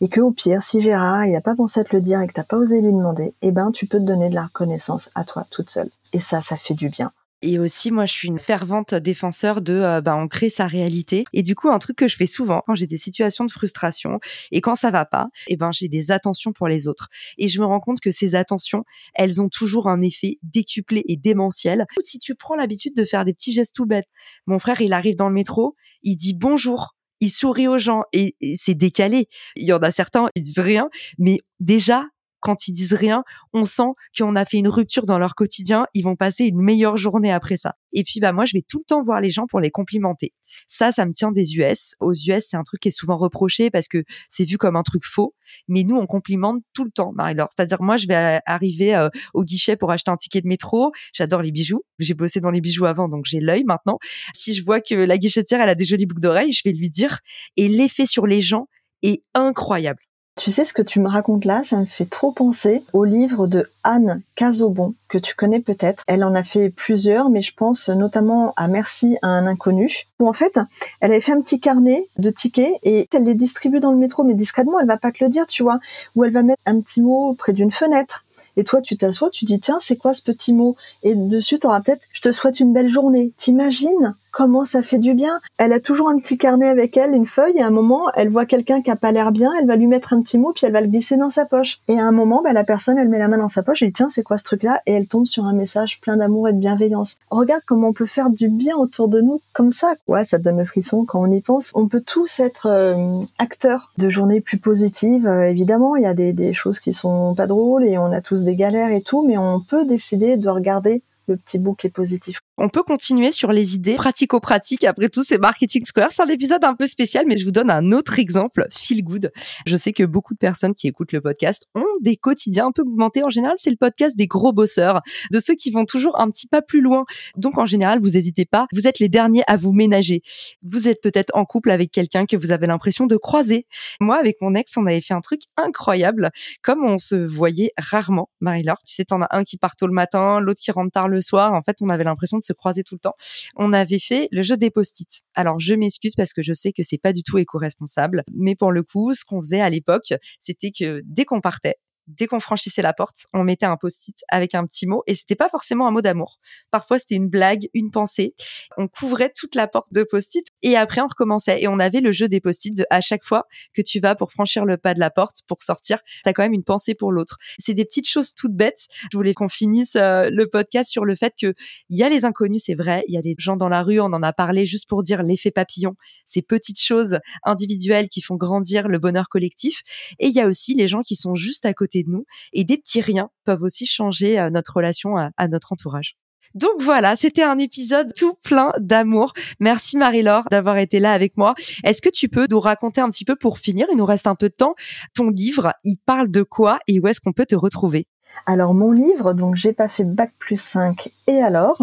Et 0.00 0.08
que 0.08 0.20
au 0.20 0.32
pire, 0.32 0.62
si 0.62 0.80
Gérard, 0.80 1.26
il 1.26 1.32
n'a 1.32 1.40
pas 1.40 1.54
pensé 1.54 1.78
à 1.80 1.84
te 1.84 1.94
le 1.94 2.02
dire 2.02 2.20
et 2.20 2.26
que 2.26 2.32
t'as 2.32 2.42
pas 2.42 2.56
osé 2.56 2.80
lui 2.80 2.92
demander, 2.92 3.34
eh 3.42 3.52
ben, 3.52 3.70
tu 3.70 3.86
peux 3.86 3.98
te 3.98 4.04
donner 4.04 4.28
de 4.28 4.34
la 4.34 4.44
reconnaissance 4.44 5.10
à 5.14 5.24
toi 5.24 5.46
toute 5.50 5.70
seule. 5.70 5.90
Et 6.12 6.18
ça, 6.18 6.40
ça 6.40 6.56
fait 6.56 6.74
du 6.74 6.88
bien. 6.88 7.12
Et 7.40 7.58
aussi, 7.60 7.92
moi, 7.92 8.04
je 8.04 8.12
suis 8.12 8.28
une 8.28 8.38
fervente 8.38 8.94
défenseur 8.94 9.60
de, 9.60 9.74
euh, 9.74 10.00
bah, 10.00 10.16
on 10.16 10.26
crée 10.26 10.50
sa 10.50 10.66
réalité. 10.66 11.24
Et 11.32 11.42
du 11.42 11.54
coup, 11.54 11.68
un 11.68 11.78
truc 11.78 11.96
que 11.96 12.08
je 12.08 12.16
fais 12.16 12.26
souvent 12.26 12.62
quand 12.66 12.74
j'ai 12.74 12.88
des 12.88 12.96
situations 12.96 13.44
de 13.44 13.50
frustration 13.52 14.18
et 14.50 14.60
quand 14.60 14.74
ça 14.74 14.90
va 14.90 15.04
pas, 15.04 15.28
eh 15.46 15.56
ben, 15.56 15.70
j'ai 15.70 15.88
des 15.88 16.10
attentions 16.10 16.52
pour 16.52 16.66
les 16.66 16.88
autres. 16.88 17.08
Et 17.38 17.46
je 17.46 17.60
me 17.60 17.66
rends 17.66 17.80
compte 17.80 18.00
que 18.00 18.10
ces 18.10 18.34
attentions, 18.34 18.84
elles 19.14 19.40
ont 19.40 19.48
toujours 19.48 19.88
un 19.88 20.02
effet 20.02 20.38
décuplé 20.42 21.04
et 21.06 21.16
démentiel. 21.16 21.86
Si 22.02 22.18
tu 22.18 22.34
prends 22.34 22.56
l'habitude 22.56 22.96
de 22.96 23.04
faire 23.04 23.24
des 23.24 23.34
petits 23.34 23.52
gestes 23.52 23.74
tout 23.74 23.86
bêtes, 23.86 24.08
mon 24.46 24.58
frère, 24.58 24.80
il 24.80 24.92
arrive 24.92 25.14
dans 25.14 25.28
le 25.28 25.34
métro, 25.34 25.76
il 26.02 26.16
dit 26.16 26.34
bonjour 26.34 26.94
il 27.20 27.30
sourit 27.30 27.66
aux 27.66 27.78
gens 27.78 28.02
et, 28.12 28.36
et 28.40 28.54
c'est 28.56 28.74
décalé. 28.74 29.28
Il 29.56 29.66
y 29.66 29.72
en 29.72 29.78
a 29.78 29.90
certains, 29.90 30.28
ils 30.36 30.42
disent 30.42 30.60
rien, 30.60 30.88
mais 31.18 31.40
déjà, 31.60 32.06
quand 32.40 32.68
ils 32.68 32.72
disent 32.72 32.94
rien, 32.94 33.22
on 33.52 33.64
sent 33.64 33.90
qu'on 34.16 34.36
a 34.36 34.44
fait 34.44 34.58
une 34.58 34.68
rupture 34.68 35.06
dans 35.06 35.18
leur 35.18 35.34
quotidien, 35.34 35.86
ils 35.94 36.02
vont 36.02 36.16
passer 36.16 36.44
une 36.44 36.60
meilleure 36.60 36.96
journée 36.96 37.32
après 37.32 37.56
ça. 37.56 37.74
Et 37.92 38.02
puis 38.02 38.20
bah 38.20 38.32
moi 38.32 38.44
je 38.44 38.52
vais 38.54 38.62
tout 38.66 38.78
le 38.78 38.84
temps 38.84 39.00
voir 39.00 39.20
les 39.20 39.30
gens 39.30 39.46
pour 39.46 39.60
les 39.60 39.70
complimenter. 39.70 40.32
Ça 40.66 40.92
ça 40.92 41.06
me 41.06 41.12
tient 41.12 41.32
des 41.32 41.56
US. 41.56 41.94
Aux 42.00 42.12
US, 42.12 42.46
c'est 42.48 42.56
un 42.56 42.62
truc 42.62 42.80
qui 42.80 42.88
est 42.88 42.92
souvent 42.92 43.16
reproché 43.16 43.70
parce 43.70 43.88
que 43.88 44.04
c'est 44.28 44.44
vu 44.44 44.58
comme 44.58 44.76
un 44.76 44.82
truc 44.82 45.04
faux, 45.04 45.34
mais 45.68 45.84
nous 45.84 45.96
on 45.96 46.06
complimente 46.06 46.62
tout 46.74 46.84
le 46.84 46.90
temps 46.90 47.12
Marie-Laure. 47.14 47.48
C'est-à-dire 47.56 47.82
moi 47.82 47.96
je 47.96 48.06
vais 48.06 48.40
arriver 48.46 48.94
euh, 48.94 49.08
au 49.34 49.44
guichet 49.44 49.76
pour 49.76 49.90
acheter 49.90 50.10
un 50.10 50.16
ticket 50.16 50.40
de 50.40 50.48
métro, 50.48 50.92
j'adore 51.12 51.42
les 51.42 51.52
bijoux, 51.52 51.82
j'ai 51.98 52.14
bossé 52.14 52.40
dans 52.40 52.50
les 52.50 52.60
bijoux 52.60 52.86
avant 52.86 53.08
donc 53.08 53.24
j'ai 53.26 53.40
l'œil 53.40 53.64
maintenant. 53.64 53.98
Si 54.34 54.54
je 54.54 54.64
vois 54.64 54.80
que 54.80 54.94
la 54.94 55.18
guichetière 55.18 55.60
elle 55.60 55.70
a 55.70 55.74
des 55.74 55.84
jolies 55.84 56.06
boucles 56.06 56.20
d'oreilles, 56.20 56.52
je 56.52 56.62
vais 56.64 56.72
lui 56.72 56.90
dire 56.90 57.18
et 57.56 57.68
l'effet 57.68 58.06
sur 58.06 58.26
les 58.26 58.40
gens 58.40 58.68
est 59.02 59.22
incroyable. 59.34 60.00
Tu 60.38 60.52
sais 60.52 60.62
ce 60.62 60.72
que 60.72 60.82
tu 60.82 61.00
me 61.00 61.08
racontes 61.08 61.44
là, 61.44 61.64
ça 61.64 61.80
me 61.80 61.84
fait 61.84 62.04
trop 62.04 62.30
penser 62.30 62.84
au 62.92 63.02
livre 63.02 63.48
de 63.48 63.68
Anne 63.82 64.22
Cazobon 64.36 64.94
que 65.08 65.18
tu 65.18 65.34
connais 65.34 65.58
peut-être. 65.58 66.04
Elle 66.06 66.22
en 66.22 66.32
a 66.36 66.44
fait 66.44 66.70
plusieurs, 66.70 67.28
mais 67.28 67.42
je 67.42 67.52
pense 67.52 67.88
notamment 67.88 68.54
à 68.56 68.68
Merci 68.68 69.18
à 69.20 69.26
un 69.26 69.48
inconnu. 69.48 70.06
Où 70.20 70.28
en 70.28 70.32
fait, 70.32 70.60
elle 71.00 71.10
avait 71.10 71.20
fait 71.20 71.32
un 71.32 71.40
petit 71.40 71.58
carnet 71.58 72.06
de 72.18 72.30
tickets 72.30 72.78
et 72.84 73.08
elle 73.12 73.24
les 73.24 73.34
distribue 73.34 73.80
dans 73.80 73.90
le 73.90 73.98
métro, 73.98 74.22
mais 74.22 74.34
discrètement, 74.34 74.78
elle 74.78 74.86
va 74.86 74.96
pas 74.96 75.10
te 75.10 75.24
le 75.24 75.28
dire, 75.28 75.48
tu 75.48 75.64
vois. 75.64 75.80
Ou 76.14 76.22
elle 76.22 76.30
va 76.30 76.44
mettre 76.44 76.62
un 76.66 76.80
petit 76.80 77.02
mot 77.02 77.34
près 77.34 77.52
d'une 77.52 77.72
fenêtre. 77.72 78.24
Et 78.56 78.62
toi, 78.62 78.80
tu 78.80 78.96
t'assois, 78.96 79.30
tu 79.30 79.44
dis, 79.44 79.58
tiens, 79.58 79.78
c'est 79.80 79.96
quoi 79.96 80.12
ce 80.12 80.22
petit 80.22 80.52
mot? 80.52 80.76
Et 81.02 81.16
dessus, 81.16 81.58
tu 81.58 81.66
auras 81.66 81.80
peut-être, 81.80 82.06
je 82.12 82.20
te 82.20 82.30
souhaite 82.30 82.60
une 82.60 82.72
belle 82.72 82.88
journée. 82.88 83.32
T'imagines? 83.36 84.14
Comment 84.38 84.64
ça 84.64 84.84
fait 84.84 85.00
du 85.00 85.14
bien. 85.14 85.40
Elle 85.56 85.72
a 85.72 85.80
toujours 85.80 86.08
un 86.08 86.16
petit 86.16 86.38
carnet 86.38 86.68
avec 86.68 86.96
elle, 86.96 87.12
une 87.12 87.26
feuille, 87.26 87.56
et 87.56 87.60
à 87.60 87.66
un 87.66 87.70
moment, 87.70 88.04
elle 88.14 88.28
voit 88.28 88.46
quelqu'un 88.46 88.82
qui 88.82 88.90
a 88.92 88.94
pas 88.94 89.10
l'air 89.10 89.32
bien, 89.32 89.50
elle 89.60 89.66
va 89.66 89.74
lui 89.74 89.88
mettre 89.88 90.12
un 90.12 90.22
petit 90.22 90.38
mot, 90.38 90.52
puis 90.54 90.64
elle 90.64 90.72
va 90.72 90.80
le 90.80 90.86
glisser 90.86 91.16
dans 91.16 91.28
sa 91.28 91.44
poche. 91.44 91.80
Et 91.88 91.98
à 91.98 92.04
un 92.04 92.12
moment, 92.12 92.40
bah, 92.40 92.52
la 92.52 92.62
personne, 92.62 92.98
elle 92.98 93.08
met 93.08 93.18
la 93.18 93.26
main 93.26 93.38
dans 93.38 93.48
sa 93.48 93.64
poche, 93.64 93.82
et 93.82 93.86
dit, 93.86 93.92
tiens, 93.94 94.08
c'est 94.08 94.22
quoi 94.22 94.38
ce 94.38 94.44
truc-là? 94.44 94.80
Et 94.86 94.92
elle 94.92 95.08
tombe 95.08 95.26
sur 95.26 95.44
un 95.44 95.54
message 95.54 96.00
plein 96.00 96.16
d'amour 96.16 96.46
et 96.46 96.52
de 96.52 96.60
bienveillance. 96.60 97.16
Regarde 97.32 97.62
comment 97.66 97.88
on 97.88 97.92
peut 97.92 98.06
faire 98.06 98.30
du 98.30 98.46
bien 98.46 98.76
autour 98.76 99.08
de 99.08 99.20
nous 99.20 99.40
comme 99.54 99.72
ça. 99.72 99.94
Ouais, 100.06 100.22
ça 100.22 100.38
donne 100.38 100.58
le 100.58 100.64
frisson 100.64 101.04
quand 101.04 101.20
on 101.20 101.32
y 101.32 101.40
pense. 101.40 101.72
On 101.74 101.88
peut 101.88 102.04
tous 102.06 102.38
être 102.38 102.68
euh, 102.70 103.24
acteurs 103.38 103.90
de 103.98 104.08
journées 104.08 104.40
plus 104.40 104.58
positives. 104.58 105.26
Euh, 105.26 105.50
évidemment, 105.50 105.96
il 105.96 106.04
y 106.04 106.06
a 106.06 106.14
des, 106.14 106.32
des 106.32 106.52
choses 106.52 106.78
qui 106.78 106.92
sont 106.92 107.34
pas 107.34 107.48
drôles 107.48 107.84
et 107.84 107.98
on 107.98 108.12
a 108.12 108.20
tous 108.20 108.44
des 108.44 108.54
galères 108.54 108.92
et 108.92 109.00
tout, 109.00 109.26
mais 109.26 109.36
on 109.36 109.58
peut 109.58 109.84
décider 109.84 110.36
de 110.36 110.48
regarder 110.48 111.02
le 111.26 111.36
petit 111.36 111.58
bout 111.58 111.74
qui 111.74 111.88
est 111.88 111.90
positif. 111.90 112.38
On 112.60 112.68
peut 112.68 112.82
continuer 112.82 113.30
sur 113.30 113.52
les 113.52 113.76
idées 113.76 113.94
pratico-pratiques. 113.94 114.82
Après 114.82 115.08
tout, 115.08 115.22
c'est 115.22 115.38
Marketing 115.38 115.84
Square. 115.84 116.10
C'est 116.10 116.22
un 116.22 116.28
épisode 116.28 116.64
un 116.64 116.74
peu 116.74 116.86
spécial, 116.86 117.24
mais 117.28 117.36
je 117.36 117.44
vous 117.44 117.52
donne 117.52 117.70
un 117.70 117.92
autre 117.92 118.18
exemple, 118.18 118.66
feel 118.68 119.04
good. 119.04 119.30
Je 119.64 119.76
sais 119.76 119.92
que 119.92 120.02
beaucoup 120.02 120.34
de 120.34 120.38
personnes 120.38 120.74
qui 120.74 120.88
écoutent 120.88 121.12
le 121.12 121.20
podcast 121.20 121.68
ont 121.76 121.86
des 122.00 122.16
quotidiens 122.16 122.66
un 122.66 122.72
peu 122.72 122.82
mouvementés. 122.82 123.22
En 123.22 123.28
général, 123.28 123.54
c'est 123.58 123.70
le 123.70 123.76
podcast 123.76 124.18
des 124.18 124.26
gros 124.26 124.52
bosseurs, 124.52 125.02
de 125.30 125.38
ceux 125.38 125.54
qui 125.54 125.70
vont 125.70 125.84
toujours 125.84 126.20
un 126.20 126.28
petit 126.30 126.48
pas 126.48 126.60
plus 126.60 126.80
loin. 126.80 127.04
Donc, 127.36 127.58
en 127.58 127.64
général, 127.64 128.00
vous 128.00 128.10
n'hésitez 128.10 128.44
pas. 128.44 128.66
Vous 128.72 128.88
êtes 128.88 128.98
les 128.98 129.08
derniers 129.08 129.44
à 129.46 129.56
vous 129.56 129.72
ménager. 129.72 130.22
Vous 130.64 130.88
êtes 130.88 131.00
peut-être 131.00 131.30
en 131.36 131.44
couple 131.44 131.70
avec 131.70 131.92
quelqu'un 131.92 132.26
que 132.26 132.36
vous 132.36 132.50
avez 132.50 132.66
l'impression 132.66 133.06
de 133.06 133.16
croiser. 133.16 133.68
Moi, 134.00 134.16
avec 134.16 134.38
mon 134.40 134.56
ex, 134.56 134.76
on 134.76 134.86
avait 134.86 135.00
fait 135.00 135.14
un 135.14 135.20
truc 135.20 135.42
incroyable. 135.56 136.30
Comme 136.64 136.84
on 136.84 136.98
se 136.98 137.14
voyait 137.14 137.70
rarement, 137.78 138.30
Marie-Laure. 138.40 138.80
Tu 138.84 138.94
sais, 138.94 139.04
t'en 139.04 139.22
as 139.22 139.28
un 139.30 139.44
qui 139.44 139.58
part 139.58 139.76
tôt 139.76 139.86
le 139.86 139.92
matin, 139.92 140.40
l'autre 140.40 140.60
qui 140.60 140.72
rentre 140.72 140.90
tard 140.90 141.06
le 141.06 141.20
soir. 141.20 141.54
En 141.54 141.62
fait, 141.62 141.76
on 141.82 141.88
avait 141.88 142.02
l'impression 142.02 142.36
de 142.36 142.47
se 142.48 142.52
croiser 142.52 142.82
tout 142.82 142.94
le 142.94 143.00
temps. 143.00 143.14
On 143.56 143.72
avait 143.72 143.98
fait 143.98 144.28
le 144.30 144.42
jeu 144.42 144.56
des 144.56 144.70
post-it. 144.70 145.22
Alors, 145.34 145.60
je 145.60 145.74
m'excuse 145.74 146.14
parce 146.16 146.32
que 146.32 146.42
je 146.42 146.52
sais 146.52 146.72
que 146.72 146.82
c'est 146.82 146.98
pas 146.98 147.12
du 147.12 147.22
tout 147.22 147.38
éco-responsable. 147.38 148.24
Mais 148.34 148.54
pour 148.54 148.72
le 148.72 148.82
coup, 148.82 149.14
ce 149.14 149.24
qu'on 149.24 149.40
faisait 149.40 149.60
à 149.60 149.70
l'époque, 149.70 150.12
c'était 150.40 150.70
que 150.70 151.02
dès 151.04 151.24
qu'on 151.24 151.40
partait, 151.40 151.76
dès 152.08 152.26
qu'on 152.26 152.40
franchissait 152.40 152.82
la 152.82 152.92
porte, 152.92 153.26
on 153.32 153.44
mettait 153.44 153.66
un 153.66 153.76
post-it 153.76 154.16
avec 154.28 154.54
un 154.54 154.66
petit 154.66 154.86
mot 154.86 155.02
et 155.06 155.14
c'était 155.14 155.36
pas 155.36 155.48
forcément 155.48 155.86
un 155.86 155.90
mot 155.90 156.00
d'amour. 156.00 156.38
Parfois 156.70 156.98
c'était 156.98 157.14
une 157.14 157.28
blague, 157.28 157.68
une 157.74 157.90
pensée. 157.90 158.34
On 158.76 158.88
couvrait 158.88 159.32
toute 159.34 159.54
la 159.54 159.68
porte 159.68 159.92
de 159.92 160.02
post-it 160.02 160.44
et 160.62 160.76
après 160.76 161.00
on 161.00 161.06
recommençait 161.06 161.62
et 161.62 161.68
on 161.68 161.78
avait 161.78 162.00
le 162.00 162.12
jeu 162.12 162.28
des 162.28 162.40
post-it 162.40 162.76
de 162.76 162.84
à 162.90 163.00
chaque 163.00 163.24
fois 163.24 163.46
que 163.74 163.82
tu 163.82 164.00
vas 164.00 164.14
pour 164.14 164.32
franchir 164.32 164.64
le 164.64 164.76
pas 164.76 164.94
de 164.94 165.00
la 165.00 165.10
porte 165.10 165.42
pour 165.46 165.62
sortir, 165.62 165.98
tu 166.24 166.28
as 166.28 166.32
quand 166.32 166.42
même 166.42 166.54
une 166.54 166.64
pensée 166.64 166.94
pour 166.94 167.12
l'autre. 167.12 167.38
C'est 167.58 167.74
des 167.74 167.84
petites 167.84 168.08
choses 168.08 168.34
toutes 168.34 168.54
bêtes. 168.54 168.86
Je 169.12 169.16
voulais 169.16 169.34
qu'on 169.34 169.48
finisse 169.48 169.96
euh, 169.96 170.30
le 170.30 170.48
podcast 170.48 170.90
sur 170.90 171.04
le 171.04 171.14
fait 171.14 171.34
que 171.40 171.54
il 171.90 171.98
y 171.98 172.02
a 172.02 172.08
les 172.08 172.24
inconnus, 172.24 172.62
c'est 172.64 172.74
vrai, 172.74 173.04
il 173.08 173.14
y 173.14 173.18
a 173.18 173.22
des 173.22 173.34
gens 173.38 173.56
dans 173.56 173.68
la 173.68 173.82
rue, 173.82 174.00
on 174.00 174.06
en 174.06 174.22
a 174.22 174.32
parlé 174.32 174.66
juste 174.66 174.88
pour 174.88 175.02
dire 175.02 175.22
l'effet 175.22 175.50
papillon, 175.50 175.94
ces 176.24 176.42
petites 176.42 176.80
choses 176.80 177.18
individuelles 177.44 178.08
qui 178.08 178.22
font 178.22 178.36
grandir 178.36 178.88
le 178.88 178.98
bonheur 178.98 179.28
collectif 179.28 179.82
et 180.18 180.28
il 180.28 180.34
y 180.34 180.40
a 180.40 180.46
aussi 180.46 180.74
les 180.74 180.86
gens 180.86 181.02
qui 181.02 181.16
sont 181.16 181.34
juste 181.34 181.66
à 181.66 181.74
côté 181.74 181.97
nous. 182.06 182.24
Et 182.52 182.64
des 182.64 182.76
petits 182.76 183.02
peuvent 183.44 183.62
aussi 183.62 183.86
changer 183.86 184.38
euh, 184.38 184.50
notre 184.50 184.76
relation 184.76 185.16
à, 185.16 185.48
notre 185.48 185.72
entourage. 185.72 186.16
Donc 186.54 186.80
voilà, 186.80 187.14
c'était 187.14 187.42
un 187.42 187.58
épisode 187.58 188.12
tout 188.14 188.34
plein 188.42 188.72
d'amour. 188.78 189.34
Merci 189.60 189.98
Marie-Laure 189.98 190.44
d'avoir 190.50 190.78
été 190.78 190.98
là 190.98 191.12
avec 191.12 191.36
moi. 191.36 191.54
Est-ce 191.84 192.00
que 192.00 192.08
tu 192.08 192.28
peux 192.28 192.46
nous 192.50 192.60
raconter 192.60 193.00
un 193.00 193.08
petit 193.08 193.24
peu 193.24 193.36
pour 193.36 193.58
finir, 193.58 193.86
il 193.90 193.98
nous 193.98 194.06
reste 194.06 194.26
un 194.26 194.34
peu 194.34 194.48
de 194.48 194.54
temps, 194.54 194.74
ton 195.14 195.28
livre, 195.28 195.72
il 195.84 195.96
parle 195.98 196.30
de 196.30 196.42
quoi 196.42 196.78
et 196.86 197.00
où 197.00 197.06
est-ce 197.06 197.20
qu'on 197.20 197.32
peut 197.32 197.46
te 197.46 197.54
retrouver? 197.54 198.06
Alors 198.46 198.72
mon 198.72 198.92
livre, 198.92 199.34
donc 199.34 199.56
j'ai 199.56 199.72
pas 199.72 199.88
fait 199.88 200.04
bac 200.04 200.32
plus 200.38 200.60
5 200.60 201.10
et 201.26 201.42
alors 201.42 201.82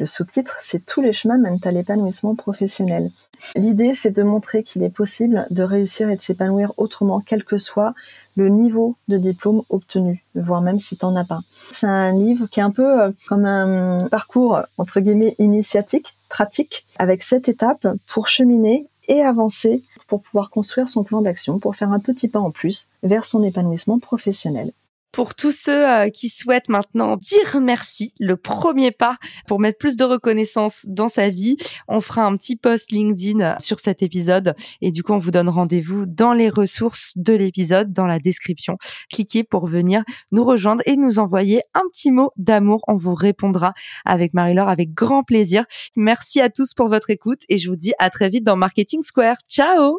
le 0.00 0.06
sous-titre, 0.06 0.56
c'est 0.60 0.86
Tous 0.86 1.02
les 1.02 1.12
chemins 1.12 1.36
mènent 1.36 1.60
à 1.62 1.72
l'épanouissement 1.72 2.34
professionnel. 2.34 3.10
L'idée, 3.54 3.92
c'est 3.92 4.10
de 4.10 4.22
montrer 4.22 4.62
qu'il 4.62 4.82
est 4.82 4.88
possible 4.88 5.46
de 5.50 5.62
réussir 5.62 6.08
et 6.08 6.16
de 6.16 6.22
s'épanouir 6.22 6.72
autrement, 6.78 7.20
quel 7.20 7.44
que 7.44 7.58
soit 7.58 7.92
le 8.34 8.48
niveau 8.48 8.96
de 9.08 9.18
diplôme 9.18 9.60
obtenu, 9.68 10.24
voire 10.34 10.62
même 10.62 10.78
si 10.78 10.96
tu 10.96 11.04
n'en 11.04 11.16
as 11.16 11.24
pas. 11.24 11.40
C'est 11.70 11.86
un 11.86 12.16
livre 12.16 12.46
qui 12.46 12.60
est 12.60 12.62
un 12.62 12.70
peu 12.70 13.02
euh, 13.02 13.10
comme 13.28 13.44
un 13.44 14.08
parcours, 14.08 14.60
entre 14.78 15.00
guillemets, 15.00 15.34
initiatique, 15.38 16.16
pratique, 16.30 16.86
avec 16.98 17.22
sept 17.22 17.50
étapes 17.50 17.86
pour 18.06 18.26
cheminer 18.26 18.88
et 19.08 19.20
avancer 19.22 19.84
pour 20.08 20.22
pouvoir 20.22 20.48
construire 20.48 20.88
son 20.88 21.04
plan 21.04 21.20
d'action, 21.20 21.58
pour 21.58 21.76
faire 21.76 21.92
un 21.92 22.00
petit 22.00 22.28
pas 22.28 22.40
en 22.40 22.50
plus 22.50 22.88
vers 23.02 23.26
son 23.26 23.42
épanouissement 23.42 23.98
professionnel. 23.98 24.72
Pour 25.12 25.34
tous 25.34 25.52
ceux 25.52 25.88
euh, 25.88 26.08
qui 26.08 26.28
souhaitent 26.28 26.68
maintenant 26.68 27.16
dire 27.16 27.60
merci, 27.60 28.12
le 28.20 28.36
premier 28.36 28.92
pas 28.92 29.16
pour 29.46 29.58
mettre 29.58 29.78
plus 29.78 29.96
de 29.96 30.04
reconnaissance 30.04 30.84
dans 30.86 31.08
sa 31.08 31.28
vie, 31.30 31.56
on 31.88 32.00
fera 32.00 32.24
un 32.24 32.36
petit 32.36 32.56
post 32.56 32.92
LinkedIn 32.92 33.58
sur 33.58 33.80
cet 33.80 34.02
épisode 34.02 34.54
et 34.80 34.90
du 34.90 35.02
coup 35.02 35.12
on 35.12 35.18
vous 35.18 35.30
donne 35.30 35.48
rendez-vous 35.48 36.06
dans 36.06 36.32
les 36.32 36.48
ressources 36.48 37.12
de 37.16 37.32
l'épisode, 37.32 37.92
dans 37.92 38.06
la 38.06 38.18
description. 38.18 38.76
Cliquez 39.12 39.42
pour 39.42 39.66
venir 39.66 40.04
nous 40.32 40.44
rejoindre 40.44 40.82
et 40.86 40.96
nous 40.96 41.18
envoyer 41.18 41.62
un 41.74 41.82
petit 41.90 42.12
mot 42.12 42.30
d'amour. 42.36 42.82
On 42.86 42.94
vous 42.94 43.14
répondra 43.14 43.72
avec 44.04 44.34
Marie-Laure 44.34 44.68
avec 44.68 44.94
grand 44.94 45.24
plaisir. 45.24 45.64
Merci 45.96 46.40
à 46.40 46.50
tous 46.50 46.74
pour 46.74 46.88
votre 46.88 47.10
écoute 47.10 47.40
et 47.48 47.58
je 47.58 47.68
vous 47.68 47.76
dis 47.76 47.92
à 47.98 48.10
très 48.10 48.28
vite 48.28 48.44
dans 48.44 48.56
Marketing 48.56 49.02
Square. 49.02 49.36
Ciao 49.48 49.98